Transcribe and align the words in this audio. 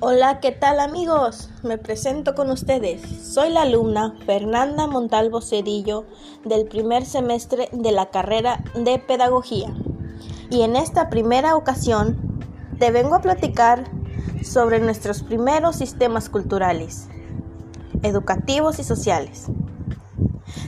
Hola, 0.00 0.38
¿qué 0.38 0.52
tal 0.52 0.78
amigos? 0.78 1.50
Me 1.64 1.76
presento 1.76 2.36
con 2.36 2.52
ustedes. 2.52 3.02
Soy 3.20 3.50
la 3.50 3.62
alumna 3.62 4.14
Fernanda 4.26 4.86
Montalvo 4.86 5.40
Cedillo 5.40 6.04
del 6.44 6.66
primer 6.66 7.04
semestre 7.04 7.68
de 7.72 7.90
la 7.90 8.06
carrera 8.06 8.62
de 8.76 9.00
Pedagogía. 9.00 9.74
Y 10.50 10.62
en 10.62 10.76
esta 10.76 11.10
primera 11.10 11.56
ocasión 11.56 12.16
te 12.78 12.92
vengo 12.92 13.16
a 13.16 13.22
platicar 13.22 13.90
sobre 14.44 14.78
nuestros 14.78 15.24
primeros 15.24 15.74
sistemas 15.74 16.28
culturales, 16.28 17.08
educativos 18.04 18.78
y 18.78 18.84
sociales. 18.84 19.46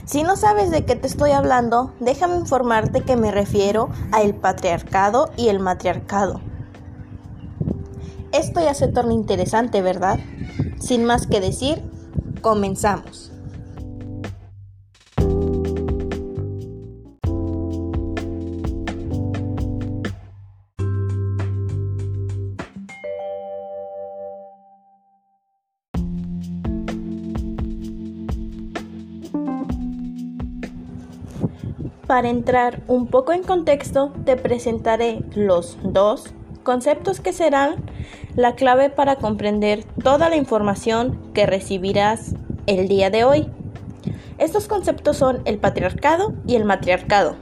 Si 0.03 0.23
no 0.23 0.35
sabes 0.35 0.71
de 0.71 0.83
qué 0.83 0.97
te 0.97 1.07
estoy 1.07 1.31
hablando, 1.31 1.93
déjame 2.01 2.35
informarte 2.35 2.99
que 2.99 3.15
me 3.15 3.31
refiero 3.31 3.87
a 4.11 4.23
el 4.23 4.35
patriarcado 4.35 5.31
y 5.37 5.47
el 5.47 5.59
matriarcado 5.61 6.41
esto 8.33 8.59
ya 8.61 8.73
se 8.73 8.87
torna 8.87 9.13
interesante, 9.13 9.81
¿verdad? 9.81 10.19
Sin 10.79 11.05
más 11.05 11.27
que 11.27 11.39
decir, 11.39 11.81
comenzamos. 12.41 13.31
Para 32.07 32.27
entrar 32.27 32.83
un 32.87 33.07
poco 33.07 33.31
en 33.31 33.41
contexto, 33.41 34.11
te 34.25 34.35
presentaré 34.35 35.23
los 35.33 35.77
dos 35.81 36.33
conceptos 36.63 37.21
que 37.21 37.31
serán 37.31 37.90
la 38.35 38.55
clave 38.55 38.89
para 38.89 39.17
comprender 39.17 39.83
toda 40.03 40.29
la 40.29 40.35
información 40.35 41.19
que 41.33 41.45
recibirás 41.45 42.33
el 42.65 42.87
día 42.87 43.09
de 43.09 43.23
hoy. 43.23 43.47
Estos 44.37 44.67
conceptos 44.67 45.17
son 45.17 45.41
el 45.45 45.57
patriarcado 45.57 46.33
y 46.47 46.55
el 46.55 46.65
matriarcado. 46.65 47.35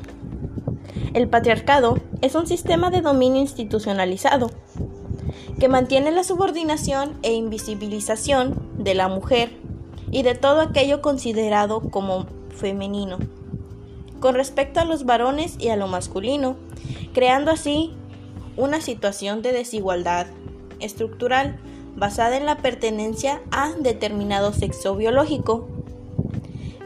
El 1.13 1.27
patriarcado 1.27 1.97
es 2.21 2.35
un 2.35 2.47
sistema 2.47 2.89
de 2.89 3.01
dominio 3.01 3.41
institucionalizado 3.41 4.51
que 5.59 5.67
mantiene 5.67 6.11
la 6.11 6.23
subordinación 6.23 7.17
e 7.23 7.33
invisibilización 7.33 8.59
de 8.77 8.95
la 8.95 9.07
mujer 9.07 9.51
y 10.11 10.23
de 10.23 10.35
todo 10.35 10.61
aquello 10.61 11.01
considerado 11.01 11.81
como 11.81 12.27
femenino 12.49 13.17
con 14.19 14.35
respecto 14.35 14.79
a 14.79 14.85
los 14.85 15.05
varones 15.05 15.55
y 15.59 15.69
a 15.69 15.75
lo 15.75 15.87
masculino, 15.87 16.57
creando 17.13 17.51
así 17.51 17.93
una 18.57 18.81
situación 18.81 19.41
de 19.41 19.53
desigualdad 19.53 20.27
estructural 20.80 21.59
basada 21.95 22.38
en 22.38 22.45
la 22.45 22.58
pertenencia 22.58 23.41
a 23.52 23.72
determinado 23.80 24.53
sexo 24.53 24.95
biológico, 24.95 25.67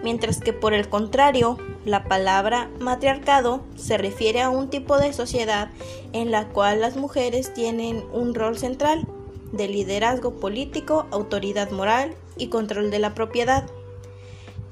mientras 0.04 0.40
que 0.40 0.54
por 0.54 0.74
el 0.74 0.90
contrario, 0.90 1.58
la 1.86 2.06
palabra 2.06 2.70
matriarcado 2.80 3.62
se 3.76 3.98
refiere 3.98 4.42
a 4.42 4.50
un 4.50 4.70
tipo 4.70 4.98
de 4.98 5.14
sociedad 5.14 5.70
en 6.14 6.32
la 6.32 6.48
cual 6.48 6.82
las 6.82 6.96
mujeres 6.96 7.54
tienen 7.54 8.04
un 8.14 8.34
rol 8.34 8.58
central 8.58 9.08
de 9.52 9.68
liderazgo 9.68 10.40
político, 10.40 11.06
autoridad 11.12 11.72
moral 11.72 12.16
y 12.38 12.48
control 12.48 12.90
de 12.90 13.00
la 13.00 13.14
propiedad. 13.14 13.66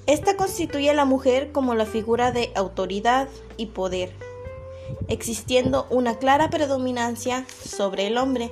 Esta 0.07 0.35
constituye 0.35 0.89
a 0.89 0.95
la 0.95 1.05
mujer 1.05 1.51
como 1.51 1.75
la 1.75 1.85
figura 1.85 2.31
de 2.31 2.51
autoridad 2.55 3.27
y 3.57 3.67
poder 3.67 4.11
existiendo 5.07 5.87
una 5.89 6.15
clara 6.15 6.49
predominancia 6.49 7.45
sobre 7.63 8.07
el 8.07 8.17
hombre. 8.17 8.51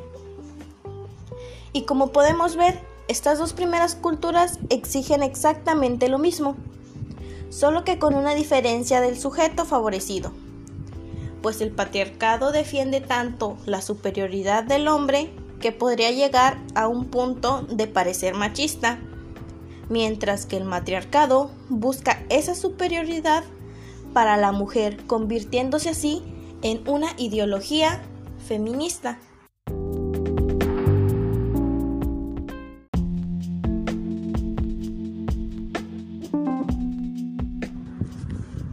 Y 1.74 1.84
como 1.84 2.12
podemos 2.12 2.56
ver, 2.56 2.80
estas 3.08 3.40
dos 3.40 3.54
primeras 3.54 3.96
culturas 3.96 4.60
exigen 4.70 5.24
exactamente 5.24 6.10
lo 6.10 6.20
mismo, 6.20 6.56
solo 7.50 7.84
que 7.84 8.00
con 8.00 8.16
una 8.16 8.36
diferencia 8.36 9.02
del 9.02 9.20
sujeto 9.20 9.66
favorecido, 9.66 10.32
pues 11.42 11.62
el 11.62 11.72
patriarcado 11.72 12.52
defiende 12.52 13.02
tanto 13.02 13.58
la 13.66 13.82
superioridad 13.82 14.64
del 14.64 14.88
hombre 14.88 15.32
que 15.60 15.72
podría 15.72 16.12
llegar 16.12 16.58
a 16.76 16.88
un 16.88 17.06
punto 17.06 17.64
de 17.64 17.88
parecer 17.88 18.34
machista, 18.34 19.00
mientras 19.90 20.46
que 20.46 20.58
el 20.58 20.66
matriarcado 20.66 21.52
busca 21.70 22.24
esa 22.30 22.56
superioridad 22.56 23.44
para 24.14 24.38
la 24.38 24.52
mujer, 24.52 25.06
convirtiéndose 25.08 25.90
así 25.90 26.24
en 26.62 26.88
una 26.88 27.08
ideología 27.18 28.02
feminista. 28.48 29.20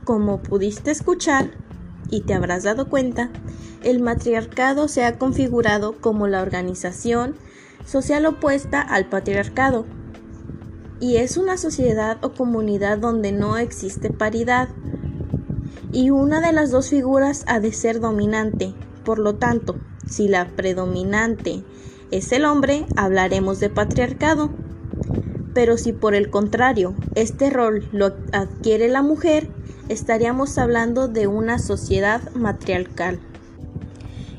Como 0.06 0.40
pudiste 0.40 0.92
escuchar 0.92 1.50
y 2.10 2.20
te 2.20 2.34
habrás 2.34 2.62
dado 2.62 2.88
cuenta, 2.88 3.28
el 3.82 4.00
matriarcado 4.00 4.86
se 4.86 5.04
ha 5.04 5.18
configurado 5.18 6.00
como 6.00 6.28
la 6.28 6.42
organización 6.42 7.34
social 7.84 8.24
opuesta 8.24 8.80
al 8.80 9.08
patriarcado. 9.08 9.84
Y 11.00 11.16
es 11.16 11.36
una 11.36 11.56
sociedad 11.56 12.24
o 12.24 12.34
comunidad 12.34 12.98
donde 12.98 13.32
no 13.32 13.56
existe 13.56 14.10
paridad, 14.10 14.68
y 15.90 16.10
una 16.10 16.40
de 16.40 16.52
las 16.52 16.70
dos 16.70 16.90
figuras 16.90 17.42
ha 17.48 17.58
de 17.58 17.72
ser 17.72 17.98
dominante. 17.98 18.74
Por 19.04 19.18
lo 19.18 19.34
tanto, 19.34 19.74
si 20.06 20.28
la 20.28 20.46
predominante 20.54 21.64
es 22.12 22.30
el 22.30 22.44
hombre, 22.44 22.86
hablaremos 22.94 23.58
de 23.58 23.70
patriarcado. 23.70 24.50
Pero 25.52 25.76
si 25.76 25.92
por 25.92 26.14
el 26.14 26.30
contrario 26.30 26.94
este 27.16 27.50
rol 27.50 27.88
lo 27.90 28.14
adquiere 28.32 28.88
la 28.88 29.02
mujer, 29.02 29.50
estaríamos 29.88 30.58
hablando 30.58 31.08
de 31.08 31.26
una 31.26 31.58
sociedad 31.58 32.32
matriarcal. 32.34 33.20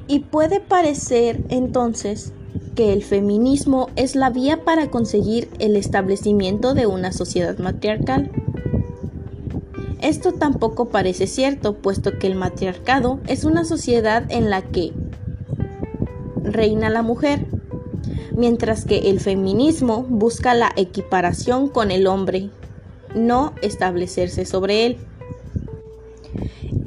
Y 0.08 0.20
puede 0.20 0.60
parecer 0.60 1.44
entonces 1.50 2.34
que 2.76 2.94
el 2.94 3.04
feminismo 3.04 3.90
es 3.96 4.16
la 4.16 4.30
vía 4.30 4.64
para 4.64 4.90
conseguir 4.90 5.50
el 5.60 5.76
establecimiento 5.76 6.74
de 6.74 6.86
una 6.86 7.12
sociedad 7.12 7.58
matriarcal. 7.58 8.32
Esto 10.02 10.32
tampoco 10.32 10.90
parece 10.90 11.26
cierto, 11.26 11.76
puesto 11.76 12.20
que 12.20 12.28
el 12.28 12.36
matriarcado 12.36 13.20
es 13.28 13.46
una 13.46 13.66
sociedad 13.66 14.26
en 14.30 14.50
la 14.50 14.62
que 14.62 14.94
reina 16.44 16.90
la 16.90 17.02
mujer, 17.02 17.48
mientras 18.36 18.86
que 18.86 19.10
el 19.10 19.20
feminismo 19.20 20.04
busca 20.04 20.54
la 20.54 20.72
equiparación 20.76 21.68
con 21.68 21.90
el 21.90 22.06
hombre, 22.06 22.52
no 23.16 23.54
establecerse 23.62 24.46
sobre 24.46 24.86
él. 24.86 24.98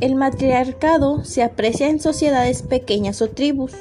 El 0.00 0.14
matriarcado 0.14 1.24
se 1.24 1.42
aprecia 1.42 1.88
en 1.88 2.00
sociedades 2.00 2.62
pequeñas 2.62 3.20
o 3.20 3.28
tribus. 3.28 3.72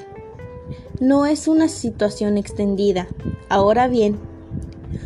No 1.00 1.26
es 1.26 1.48
una 1.48 1.70
situación 1.70 2.38
extendida. 2.38 3.08
Ahora 3.48 3.88
bien, 3.88 4.20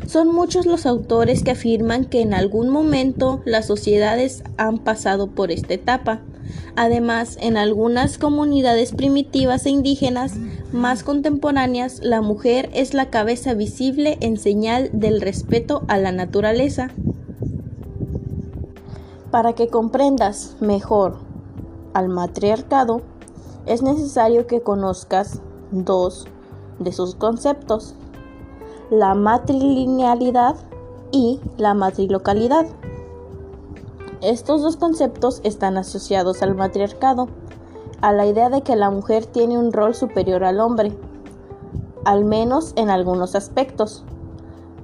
son 0.08 0.34
muchos 0.34 0.66
los 0.66 0.88
autores 0.88 1.44
que 1.44 1.52
afirman 1.52 2.06
que 2.06 2.22
en 2.22 2.34
algún 2.34 2.70
momento 2.70 3.44
las 3.46 3.68
sociedades 3.68 4.44
han 4.58 4.80
pasado 4.80 5.28
por 5.28 5.52
esta 5.52 5.76
etapa. 5.76 6.22
Además, 6.76 7.38
en 7.40 7.58
algunas 7.58 8.18
comunidades 8.18 8.92
primitivas 8.92 9.68
e 9.68 9.70
indígenas 9.70 10.34
más 10.72 11.04
contemporáneas, 11.04 12.00
la 12.02 12.22
mujer 12.22 12.72
es 12.74 12.96
la 12.96 13.12
cabeza 13.12 13.54
visible 13.54 14.18
en 14.20 14.38
señal 14.38 14.90
del 14.94 15.22
respeto 15.22 15.84
a 15.88 16.00
la 16.00 16.12
naturaleza. 16.12 16.90
Para 19.34 19.54
que 19.54 19.68
comprendas 19.68 20.58
mejor 20.60 21.16
al 21.96 22.08
matriarcado, 22.08 23.02
es 23.66 23.82
necesario 23.82 24.46
que 24.46 24.62
conozcas 24.62 25.42
dos 25.72 26.28
de 26.78 26.92
sus 26.92 27.16
conceptos 27.16 27.96
la 28.92 29.16
matrilinealidad 29.16 30.56
y 31.12 31.40
la 31.58 31.74
matrilocalidad. 31.74 32.68
Estos 34.22 34.62
dos 34.62 34.78
conceptos 34.78 35.42
están 35.44 35.78
asociados 35.78 36.44
al 36.44 36.54
matriarcado, 36.54 37.28
a 38.02 38.12
la 38.12 38.28
idea 38.28 38.52
de 38.52 38.62
que 38.62 38.76
la 38.76 38.92
mujer 38.92 39.26
tiene 39.26 39.58
un 39.58 39.74
rol 39.74 39.96
superior 39.96 40.44
al 40.44 40.60
hombre, 40.60 40.96
al 42.06 42.24
menos 42.24 42.74
en 42.76 42.92
algunos 42.92 43.34
aspectos. 43.34 44.06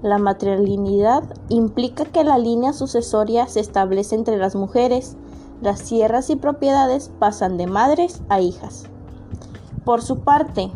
La 0.02 0.18
matrilinealidad 0.18 1.24
implica 1.50 2.06
que 2.06 2.24
la 2.24 2.38
línea 2.38 2.72
sucesoria 2.72 3.48
se 3.48 3.60
establece 3.60 4.16
entre 4.16 4.38
las 4.38 4.56
mujeres, 4.56 5.18
las 5.62 5.84
tierras 5.84 6.30
y 6.30 6.38
propiedades 6.38 7.12
pasan 7.20 7.58
de 7.58 7.68
madres 7.68 8.22
a 8.30 8.40
hijas. 8.40 8.86
Por 9.84 10.02
su 10.02 10.20
parte, 10.20 10.72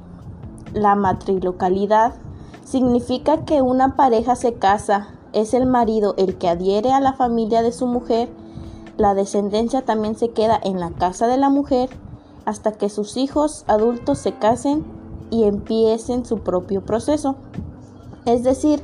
la 0.74 0.96
matrilocalidad 0.96 2.16
significa 2.66 3.46
que 3.46 3.62
una 3.62 3.96
pareja 3.96 4.36
se 4.36 4.56
casa, 4.56 5.10
es 5.32 5.54
el 5.54 5.68
marido 5.68 6.16
el 6.18 6.38
que 6.38 6.50
adhiere 6.50 6.92
a 6.92 7.00
la 7.00 7.14
familia 7.14 7.62
de 7.62 7.72
su 7.72 7.88
mujer, 7.88 8.30
la 8.98 9.14
descendencia 9.14 9.84
también 9.84 10.16
se 10.16 10.32
queda 10.32 10.60
en 10.62 10.80
la 10.80 10.92
casa 10.92 11.28
de 11.28 11.38
la 11.38 11.50
mujer 11.50 11.90
hasta 12.46 12.74
que 12.74 12.90
sus 12.90 13.18
hijos 13.18 13.64
adultos 13.68 14.20
se 14.20 14.34
casen 14.34 14.84
y 15.32 15.46
empiecen 15.46 16.26
su 16.26 16.40
propio 16.40 16.82
proceso. 16.82 17.36
Es 18.26 18.44
decir, 18.44 18.84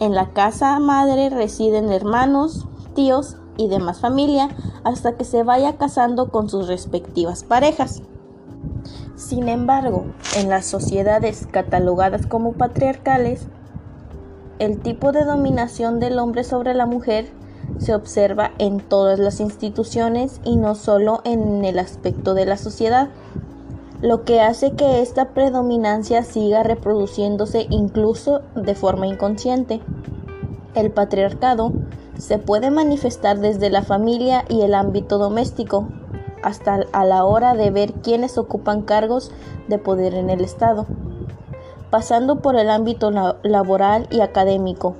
en 0.00 0.14
la 0.14 0.30
casa 0.30 0.78
madre 0.78 1.30
residen 1.30 1.90
hermanos, 1.90 2.66
tíos 2.94 3.36
y 3.56 3.68
demás 3.68 4.00
familia 4.00 4.48
hasta 4.84 5.16
que 5.16 5.24
se 5.24 5.42
vaya 5.42 5.76
casando 5.76 6.30
con 6.30 6.48
sus 6.48 6.68
respectivas 6.68 7.44
parejas. 7.44 8.02
Sin 9.16 9.48
embargo, 9.48 10.04
en 10.36 10.50
las 10.50 10.66
sociedades 10.66 11.48
catalogadas 11.50 12.26
como 12.26 12.52
patriarcales, 12.52 13.46
el 14.58 14.80
tipo 14.80 15.12
de 15.12 15.24
dominación 15.24 16.00
del 16.00 16.18
hombre 16.18 16.44
sobre 16.44 16.74
la 16.74 16.86
mujer 16.86 17.30
se 17.78 17.94
observa 17.94 18.52
en 18.58 18.80
todas 18.80 19.18
las 19.18 19.40
instituciones 19.40 20.40
y 20.44 20.56
no 20.56 20.74
solo 20.74 21.20
en 21.24 21.64
el 21.64 21.78
aspecto 21.78 22.34
de 22.34 22.46
la 22.46 22.56
sociedad, 22.56 23.08
lo 24.02 24.24
que 24.24 24.40
hace 24.40 24.72
que 24.72 25.00
esta 25.00 25.30
predominancia 25.30 26.22
siga 26.22 26.62
reproduciéndose 26.62 27.66
incluso 27.70 28.42
de 28.54 28.74
forma 28.74 29.06
inconsciente. 29.06 29.80
El 30.74 30.90
patriarcado 30.90 31.72
se 32.18 32.38
puede 32.38 32.70
manifestar 32.70 33.38
desde 33.38 33.70
la 33.70 33.82
familia 33.82 34.44
y 34.48 34.62
el 34.62 34.74
ámbito 34.74 35.18
doméstico 35.18 35.88
hasta 36.42 36.80
a 36.92 37.04
la 37.04 37.24
hora 37.24 37.54
de 37.54 37.70
ver 37.70 37.92
quiénes 37.94 38.38
ocupan 38.38 38.82
cargos 38.82 39.30
de 39.68 39.78
poder 39.78 40.14
en 40.14 40.30
el 40.30 40.42
Estado, 40.42 40.86
pasando 41.90 42.40
por 42.40 42.56
el 42.56 42.70
ámbito 42.70 43.10
laboral 43.42 44.06
y 44.10 44.20
académico, 44.20 44.94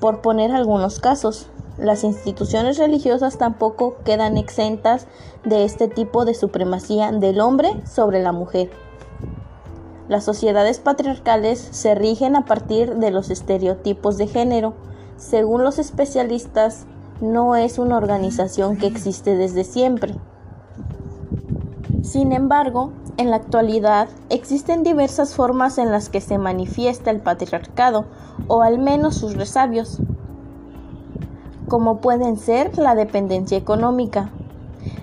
por 0.00 0.20
poner 0.20 0.52
algunos 0.52 1.00
casos. 1.00 1.48
Las 1.78 2.04
instituciones 2.04 2.78
religiosas 2.78 3.38
tampoco 3.38 3.96
quedan 4.04 4.36
exentas 4.36 5.06
de 5.46 5.64
este 5.64 5.88
tipo 5.88 6.26
de 6.26 6.34
supremacía 6.34 7.10
del 7.10 7.40
hombre 7.40 7.70
sobre 7.86 8.22
la 8.22 8.32
mujer. 8.32 8.70
Las 10.08 10.24
sociedades 10.24 10.78
patriarcales 10.78 11.58
se 11.58 11.94
rigen 11.94 12.36
a 12.36 12.44
partir 12.44 12.96
de 12.96 13.10
los 13.10 13.30
estereotipos 13.30 14.18
de 14.18 14.26
género. 14.26 14.74
Según 15.16 15.64
los 15.64 15.78
especialistas, 15.78 16.84
no 17.20 17.56
es 17.56 17.78
una 17.78 17.96
organización 17.96 18.76
que 18.76 18.86
existe 18.86 19.34
desde 19.34 19.64
siempre. 19.64 20.14
Sin 22.02 22.32
embargo, 22.32 22.92
en 23.16 23.30
la 23.30 23.36
actualidad 23.36 24.08
existen 24.28 24.82
diversas 24.82 25.34
formas 25.34 25.78
en 25.78 25.90
las 25.90 26.10
que 26.10 26.20
se 26.20 26.38
manifiesta 26.38 27.10
el 27.10 27.20
patriarcado, 27.20 28.04
o 28.46 28.62
al 28.62 28.78
menos 28.78 29.16
sus 29.16 29.34
resabios 29.34 30.00
como 31.68 32.00
pueden 32.00 32.36
ser 32.36 32.78
la 32.78 32.94
dependencia 32.94 33.58
económica. 33.58 34.30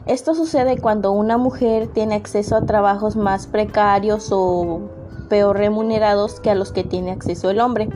Esto 0.06 0.36
sucede 0.36 0.78
cuando 0.78 1.12
una 1.12 1.38
mujer 1.38 1.88
tiene 1.88 2.16
acceso 2.16 2.56
a 2.56 2.66
trabajos 2.66 3.16
más 3.16 3.48
precarios 3.48 4.30
o 4.32 4.82
peor 5.30 5.58
remunerados 5.58 6.40
que 6.40 6.52
a 6.52 6.56
los 6.56 6.72
que 6.72 6.84
tiene 6.84 7.12
acceso 7.12 7.50
el 7.50 7.60
hombre. 7.60 7.90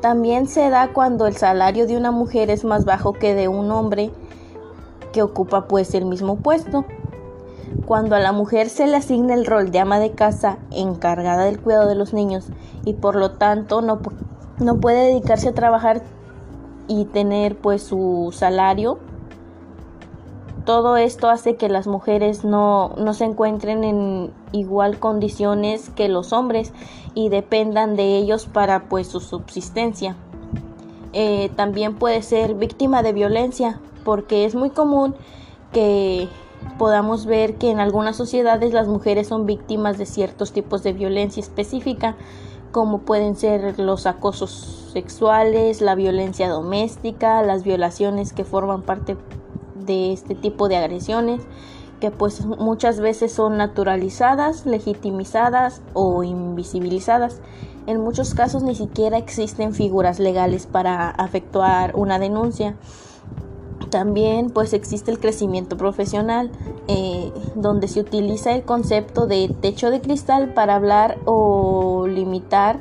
También 0.00 0.46
se 0.46 0.70
da 0.70 0.92
cuando 0.92 1.26
el 1.26 1.36
salario 1.36 1.86
de 1.86 1.96
una 1.96 2.10
mujer 2.10 2.50
es 2.50 2.64
más 2.64 2.84
bajo 2.84 3.12
que 3.12 3.34
de 3.34 3.48
un 3.48 3.70
hombre 3.70 4.10
que 5.12 5.22
ocupa 5.22 5.66
pues 5.66 5.94
el 5.94 6.04
mismo 6.04 6.36
puesto. 6.36 6.84
Cuando 7.84 8.16
a 8.16 8.20
la 8.20 8.32
mujer 8.32 8.68
se 8.68 8.86
le 8.86 8.96
asigna 8.96 9.34
el 9.34 9.44
rol 9.44 9.70
de 9.70 9.80
ama 9.80 9.98
de 9.98 10.12
casa 10.12 10.58
encargada 10.70 11.44
del 11.44 11.60
cuidado 11.60 11.88
de 11.88 11.94
los 11.94 12.12
niños 12.12 12.46
y 12.84 12.94
por 12.94 13.16
lo 13.16 13.32
tanto 13.32 13.82
no, 13.82 14.00
no 14.58 14.80
puede 14.80 15.06
dedicarse 15.06 15.48
a 15.48 15.54
trabajar 15.54 16.02
y 16.86 17.04
tener 17.06 17.56
pues 17.58 17.82
su 17.82 18.30
salario. 18.32 18.98
Todo 20.68 20.98
esto 20.98 21.30
hace 21.30 21.56
que 21.56 21.70
las 21.70 21.86
mujeres 21.86 22.44
no, 22.44 22.94
se 23.14 23.24
encuentren 23.24 23.84
en 23.84 24.30
igual 24.52 24.98
condiciones 24.98 25.88
que 25.88 26.10
los 26.10 26.34
hombres 26.34 26.74
y 27.14 27.30
dependan 27.30 27.96
de 27.96 28.18
ellos 28.18 28.44
para 28.44 28.84
pues 28.84 29.06
su 29.06 29.20
subsistencia. 29.20 30.14
Eh, 31.14 31.50
también 31.56 31.94
puede 31.94 32.20
ser 32.20 32.52
víctima 32.52 33.02
de 33.02 33.14
violencia 33.14 33.80
porque 34.04 34.44
es 34.44 34.54
muy 34.54 34.68
común 34.68 35.14
que 35.72 36.28
podamos 36.76 37.24
ver 37.24 37.54
que 37.54 37.70
en 37.70 37.80
algunas 37.80 38.16
sociedades 38.16 38.74
las 38.74 38.88
mujeres 38.88 39.26
son 39.26 39.46
víctimas 39.46 39.96
de 39.96 40.04
ciertos 40.04 40.52
tipos 40.52 40.82
de 40.82 40.92
violencia 40.92 41.40
específica 41.40 42.14
como 42.72 42.98
pueden 42.98 43.36
ser 43.36 43.78
los 43.78 44.04
acosos 44.04 44.90
sexuales, 44.92 45.80
la 45.80 45.94
violencia 45.94 46.46
doméstica, 46.50 47.42
las 47.42 47.64
violaciones 47.64 48.34
que 48.34 48.44
forman 48.44 48.82
parte 48.82 49.16
de 49.86 50.12
este 50.12 50.34
tipo 50.34 50.68
de 50.68 50.76
agresiones, 50.76 51.42
que 52.00 52.10
pues 52.10 52.44
muchas 52.44 53.00
veces 53.00 53.32
son 53.32 53.56
naturalizadas, 53.56 54.66
legitimizadas 54.66 55.82
o 55.94 56.22
invisibilizadas. 56.22 57.40
En 57.86 58.00
muchos 58.00 58.34
casos 58.34 58.62
ni 58.62 58.74
siquiera 58.74 59.18
existen 59.18 59.72
figuras 59.74 60.18
legales 60.18 60.66
para 60.66 61.14
efectuar 61.24 61.96
una 61.96 62.18
denuncia. 62.18 62.76
También 63.90 64.50
pues 64.50 64.74
existe 64.74 65.10
el 65.10 65.18
crecimiento 65.18 65.76
profesional, 65.76 66.50
eh, 66.86 67.32
donde 67.54 67.88
se 67.88 68.00
utiliza 68.00 68.52
el 68.52 68.62
concepto 68.62 69.26
de 69.26 69.54
techo 69.60 69.90
de 69.90 70.00
cristal 70.00 70.52
para 70.52 70.74
hablar 70.74 71.18
o 71.24 72.06
limitar 72.06 72.80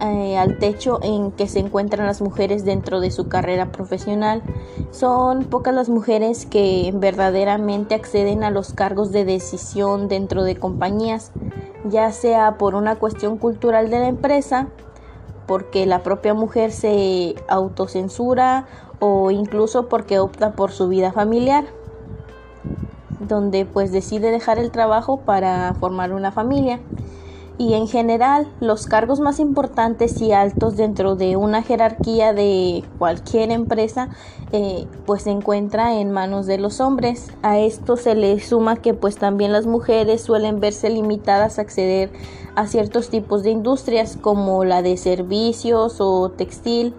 eh, 0.00 0.38
al 0.38 0.58
techo 0.58 1.00
en 1.02 1.32
que 1.32 1.48
se 1.48 1.58
encuentran 1.58 2.06
las 2.06 2.22
mujeres 2.22 2.64
dentro 2.64 3.00
de 3.00 3.10
su 3.10 3.28
carrera 3.28 3.72
profesional. 3.72 4.42
Son 4.92 5.44
pocas 5.44 5.74
las 5.74 5.88
mujeres 5.88 6.46
que 6.46 6.92
verdaderamente 6.94 7.96
acceden 7.96 8.44
a 8.44 8.50
los 8.50 8.72
cargos 8.72 9.10
de 9.10 9.24
decisión 9.24 10.06
dentro 10.06 10.44
de 10.44 10.56
compañías, 10.56 11.32
ya 11.84 12.12
sea 12.12 12.58
por 12.58 12.76
una 12.76 12.96
cuestión 12.96 13.38
cultural 13.38 13.90
de 13.90 13.98
la 13.98 14.08
empresa, 14.08 14.68
porque 15.48 15.84
la 15.84 16.04
propia 16.04 16.32
mujer 16.32 16.70
se 16.70 17.34
autocensura 17.48 18.66
o 19.00 19.32
incluso 19.32 19.88
porque 19.88 20.20
opta 20.20 20.52
por 20.52 20.70
su 20.70 20.88
vida 20.88 21.10
familiar, 21.10 21.64
donde 23.18 23.64
pues 23.64 23.90
decide 23.90 24.30
dejar 24.30 24.58
el 24.58 24.70
trabajo 24.70 25.16
para 25.16 25.74
formar 25.74 26.12
una 26.12 26.30
familia. 26.30 26.78
Y 27.60 27.74
en 27.74 27.88
general, 27.88 28.46
los 28.60 28.86
cargos 28.86 29.18
más 29.18 29.40
importantes 29.40 30.20
y 30.22 30.30
altos 30.30 30.76
dentro 30.76 31.16
de 31.16 31.36
una 31.36 31.62
jerarquía 31.64 32.32
de 32.32 32.84
cualquier 32.98 33.50
empresa, 33.50 34.10
eh, 34.52 34.86
pues 35.06 35.22
se 35.22 35.30
encuentra 35.30 35.96
en 35.96 36.12
manos 36.12 36.46
de 36.46 36.58
los 36.58 36.80
hombres. 36.80 37.32
A 37.42 37.58
esto 37.58 37.96
se 37.96 38.14
le 38.14 38.38
suma 38.38 38.76
que 38.76 38.94
pues 38.94 39.16
también 39.16 39.52
las 39.52 39.66
mujeres 39.66 40.22
suelen 40.22 40.60
verse 40.60 40.88
limitadas 40.88 41.58
a 41.58 41.62
acceder 41.62 42.12
a 42.54 42.68
ciertos 42.68 43.10
tipos 43.10 43.42
de 43.42 43.50
industrias 43.50 44.16
como 44.16 44.64
la 44.64 44.80
de 44.80 44.96
servicios 44.96 45.96
o 46.00 46.30
textil 46.30 46.94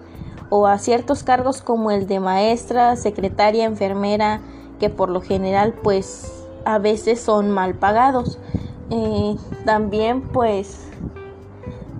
o 0.50 0.68
a 0.68 0.78
ciertos 0.78 1.24
cargos 1.24 1.62
como 1.62 1.90
el 1.90 2.06
de 2.06 2.20
maestra, 2.20 2.98
secretaria, 2.98 3.64
enfermera, 3.64 4.42
que 4.78 4.90
por 4.90 5.10
lo 5.10 5.22
general 5.22 5.74
pues 5.84 6.32
a 6.66 6.80
veces 6.80 7.22
son 7.22 7.50
mal 7.50 7.76
pagados. 7.76 8.38
Eh, 8.90 9.36
también 9.66 10.22
pues 10.22 10.88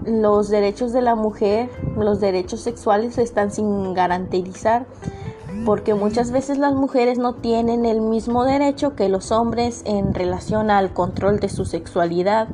los 0.06 0.50
derechos 0.50 0.92
de 0.92 1.02
la 1.02 1.16
mujer, 1.16 1.70
los 1.98 2.20
derechos 2.20 2.62
sexuales 2.62 3.18
están 3.18 3.52
sin 3.52 3.94
garantizar 3.94 4.86
porque 5.66 5.94
muchas 5.94 6.32
veces 6.32 6.58
las 6.58 6.74
mujeres 6.74 7.18
no 7.18 7.36
tienen 7.36 7.86
el 7.86 8.02
mismo 8.02 8.44
derecho 8.44 8.96
que 8.96 9.10
los 9.10 9.32
hombres 9.32 9.84
en 9.86 10.14
relación 10.14 10.72
al 10.72 10.94
control 10.94 11.40
de 11.40 11.50
su 11.50 11.66
sexualidad. 11.66 12.48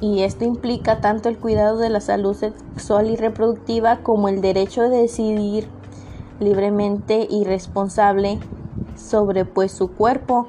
Y 0.00 0.22
esto 0.22 0.44
implica 0.44 1.00
tanto 1.00 1.28
el 1.28 1.38
cuidado 1.38 1.78
de 1.78 1.88
la 1.88 2.00
salud 2.00 2.34
sexual 2.34 3.10
y 3.10 3.16
reproductiva 3.16 3.98
como 4.02 4.28
el 4.28 4.40
derecho 4.40 4.82
de 4.82 4.98
decidir 4.98 5.68
libremente 6.40 7.26
y 7.28 7.44
responsable 7.44 8.38
sobre 8.96 9.44
pues 9.44 9.72
su 9.72 9.90
cuerpo 9.90 10.46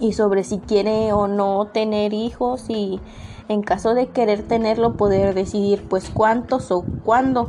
y 0.00 0.12
sobre 0.12 0.44
si 0.44 0.58
quiere 0.58 1.12
o 1.12 1.28
no 1.28 1.66
tener 1.66 2.12
hijos 2.12 2.68
y 2.68 3.00
en 3.48 3.62
caso 3.62 3.94
de 3.94 4.08
querer 4.08 4.42
tenerlo 4.42 4.96
poder 4.96 5.34
decidir 5.34 5.86
pues 5.88 6.10
cuántos 6.10 6.70
o 6.70 6.84
cuándo 7.04 7.48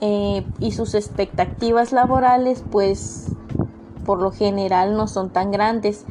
eh, 0.00 0.46
y 0.60 0.72
sus 0.72 0.94
expectativas 0.94 1.92
laborales 1.92 2.64
pues 2.70 3.32
por 4.04 4.22
lo 4.22 4.30
general 4.30 4.96
no 4.96 5.08
son 5.08 5.30
tan 5.30 5.50
grandes 5.50 6.06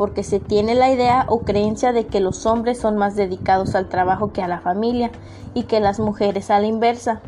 porque 0.00 0.22
se 0.22 0.40
tiene 0.40 0.74
la 0.74 0.90
idea 0.90 1.26
o 1.28 1.40
creencia 1.40 1.92
de 1.92 2.06
que 2.06 2.20
los 2.20 2.46
hombres 2.46 2.78
son 2.78 2.96
más 2.96 3.16
dedicados 3.16 3.74
al 3.74 3.90
trabajo 3.90 4.32
que 4.32 4.40
a 4.40 4.48
la 4.48 4.60
familia 4.60 5.10
y 5.52 5.64
que 5.64 5.78
las 5.78 6.00
mujeres 6.00 6.50
a 6.50 6.58
la 6.58 6.66
inversa, 6.66 7.20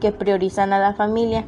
que 0.00 0.10
priorizan 0.10 0.72
a 0.72 0.78
la 0.78 0.94
familia. 0.94 1.44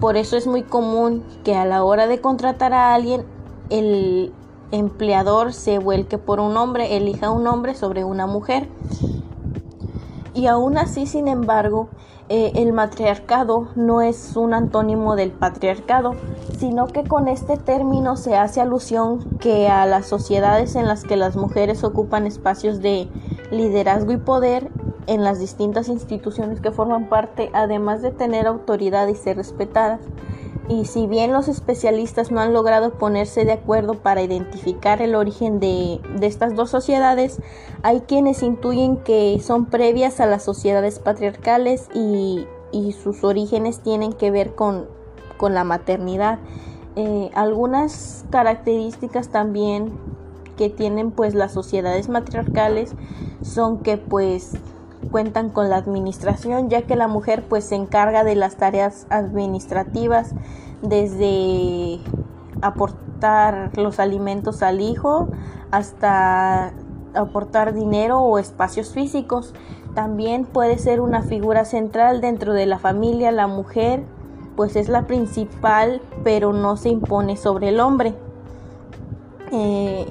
Por 0.00 0.18
eso 0.18 0.36
es 0.36 0.46
muy 0.46 0.64
común 0.64 1.24
que 1.44 1.54
a 1.54 1.64
la 1.64 1.82
hora 1.82 2.08
de 2.08 2.20
contratar 2.20 2.74
a 2.74 2.92
alguien 2.92 3.24
el 3.70 4.34
empleador 4.72 5.52
se 5.52 5.78
vuelque 5.78 6.18
por 6.18 6.40
un 6.40 6.56
hombre, 6.56 6.96
elija 6.96 7.30
un 7.30 7.46
hombre 7.46 7.74
sobre 7.74 8.04
una 8.04 8.26
mujer. 8.26 8.68
Y 10.34 10.46
aún 10.46 10.78
así, 10.78 11.06
sin 11.06 11.28
embargo, 11.28 11.88
eh, 12.28 12.52
el 12.54 12.72
matriarcado 12.72 13.68
no 13.76 14.00
es 14.00 14.36
un 14.36 14.54
antónimo 14.54 15.16
del 15.16 15.30
patriarcado, 15.30 16.14
sino 16.58 16.86
que 16.86 17.04
con 17.04 17.28
este 17.28 17.58
término 17.58 18.16
se 18.16 18.36
hace 18.36 18.62
alusión 18.62 19.38
que 19.38 19.68
a 19.68 19.84
las 19.84 20.06
sociedades 20.06 20.74
en 20.74 20.88
las 20.88 21.04
que 21.04 21.16
las 21.16 21.36
mujeres 21.36 21.84
ocupan 21.84 22.26
espacios 22.26 22.80
de 22.80 23.08
liderazgo 23.50 24.12
y 24.12 24.16
poder 24.16 24.70
en 25.06 25.24
las 25.24 25.40
distintas 25.40 25.88
instituciones 25.88 26.60
que 26.60 26.70
forman 26.70 27.08
parte, 27.08 27.50
además 27.52 28.00
de 28.00 28.12
tener 28.12 28.46
autoridad 28.46 29.08
y 29.08 29.14
ser 29.14 29.36
respetadas. 29.36 30.00
Y 30.68 30.84
si 30.84 31.06
bien 31.06 31.32
los 31.32 31.48
especialistas 31.48 32.30
no 32.30 32.40
han 32.40 32.52
logrado 32.52 32.92
ponerse 32.92 33.44
de 33.44 33.52
acuerdo 33.52 33.94
para 33.94 34.22
identificar 34.22 35.02
el 35.02 35.14
origen 35.14 35.58
de, 35.58 36.00
estas 36.20 36.54
dos 36.54 36.70
sociedades, 36.70 37.40
hay 37.82 38.02
quienes 38.02 38.42
intuyen 38.42 38.96
que 38.98 39.40
son 39.44 39.66
previas 39.66 40.20
a 40.20 40.26
las 40.26 40.44
sociedades 40.44 40.98
patriarcales 40.98 41.88
y, 41.94 42.46
sus 43.02 43.22
orígenes 43.22 43.80
tienen 43.80 44.12
que 44.12 44.30
ver 44.30 44.54
con, 44.54 44.86
la 45.40 45.64
maternidad. 45.64 46.38
Eh, 46.94 47.30
algunas 47.34 48.24
características 48.30 49.28
también 49.28 49.92
que 50.56 50.70
tienen 50.70 51.10
pues 51.10 51.34
las 51.34 51.52
sociedades 51.52 52.08
matriarcales 52.08 52.94
son 53.42 53.78
que 53.78 53.96
pues 53.98 54.52
cuentan 55.12 55.50
con 55.50 55.70
la 55.70 55.76
administración, 55.76 56.68
ya 56.68 56.82
que 56.82 56.96
la 56.96 57.06
mujer 57.06 57.44
pues 57.48 57.64
se 57.64 57.76
encarga 57.76 58.24
de 58.24 58.34
las 58.34 58.56
tareas 58.56 59.06
administrativas 59.10 60.34
desde 60.80 62.00
aportar 62.62 63.70
los 63.78 64.00
alimentos 64.00 64.62
al 64.62 64.80
hijo 64.80 65.28
hasta 65.70 66.72
aportar 67.14 67.74
dinero 67.74 68.20
o 68.20 68.38
espacios 68.38 68.90
físicos. 68.90 69.54
También 69.94 70.46
puede 70.46 70.78
ser 70.78 71.00
una 71.00 71.22
figura 71.22 71.64
central 71.64 72.20
dentro 72.20 72.54
de 72.54 72.66
la 72.66 72.78
familia, 72.78 73.30
la 73.30 73.46
mujer 73.46 74.04
pues 74.56 74.76
es 74.76 74.88
la 74.88 75.06
principal 75.06 76.02
pero 76.24 76.52
no 76.52 76.76
se 76.76 76.88
impone 76.88 77.36
sobre 77.36 77.68
el 77.68 77.80
hombre. 77.80 78.14
Eh, 79.52 80.06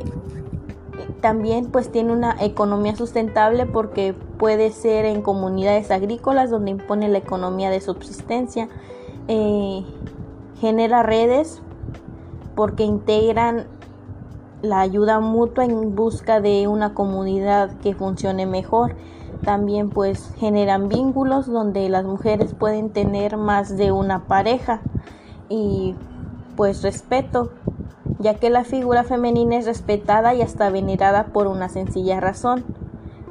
también 1.22 1.68
pues 1.68 1.92
tiene 1.92 2.14
una 2.14 2.36
economía 2.40 2.96
sustentable 2.96 3.66
porque 3.66 4.16
puede 4.42 4.72
ser 4.72 5.06
en 5.06 5.22
comunidades 5.22 5.92
agrícolas 5.92 6.50
donde 6.50 6.72
impone 6.72 7.08
la 7.10 7.20
economía 7.20 7.70
de 7.70 7.80
subsistencia. 7.80 8.70
Eh, 9.28 9.86
genera 10.60 11.04
redes 11.04 11.62
porque 12.56 12.84
integran 12.84 13.68
la 14.64 14.80
ayuda 14.80 15.20
mutua 15.20 15.66
en 15.66 15.96
busca 15.96 16.42
de 16.42 16.68
una 16.68 16.96
comunidad 16.96 17.78
que 17.82 17.94
funcione 17.94 18.48
mejor. 18.48 18.96
También 19.44 19.92
pues 19.92 20.34
generan 20.40 20.90
vínculos 20.90 21.46
donde 21.46 21.88
las 21.88 22.04
mujeres 22.04 22.56
pueden 22.56 22.90
tener 22.90 23.38
más 23.38 23.78
de 23.78 23.92
una 23.92 24.24
pareja 24.26 24.82
y 25.50 25.94
pues 26.58 26.82
respeto 26.82 27.52
ya 28.18 28.34
que 28.40 28.50
la 28.50 28.64
figura 28.64 29.04
femenina 29.04 29.58
es 29.58 29.68
respetada 29.68 30.34
y 30.34 30.42
hasta 30.42 30.72
venerada 30.72 31.26
por 31.26 31.46
una 31.46 31.70
sencilla 31.70 32.20
razón. 32.20 32.66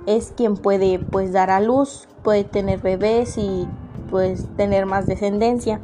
Es 0.06 0.32
quien 0.36 0.56
puede 0.56 0.98
pues 0.98 1.32
dar 1.32 1.50
a 1.50 1.60
luz, 1.60 2.08
puede 2.22 2.44
tener 2.44 2.80
bebés 2.80 3.38
y 3.38 3.68
pues 4.10 4.46
tener 4.56 4.86
más 4.86 5.06
descendencia. 5.06 5.80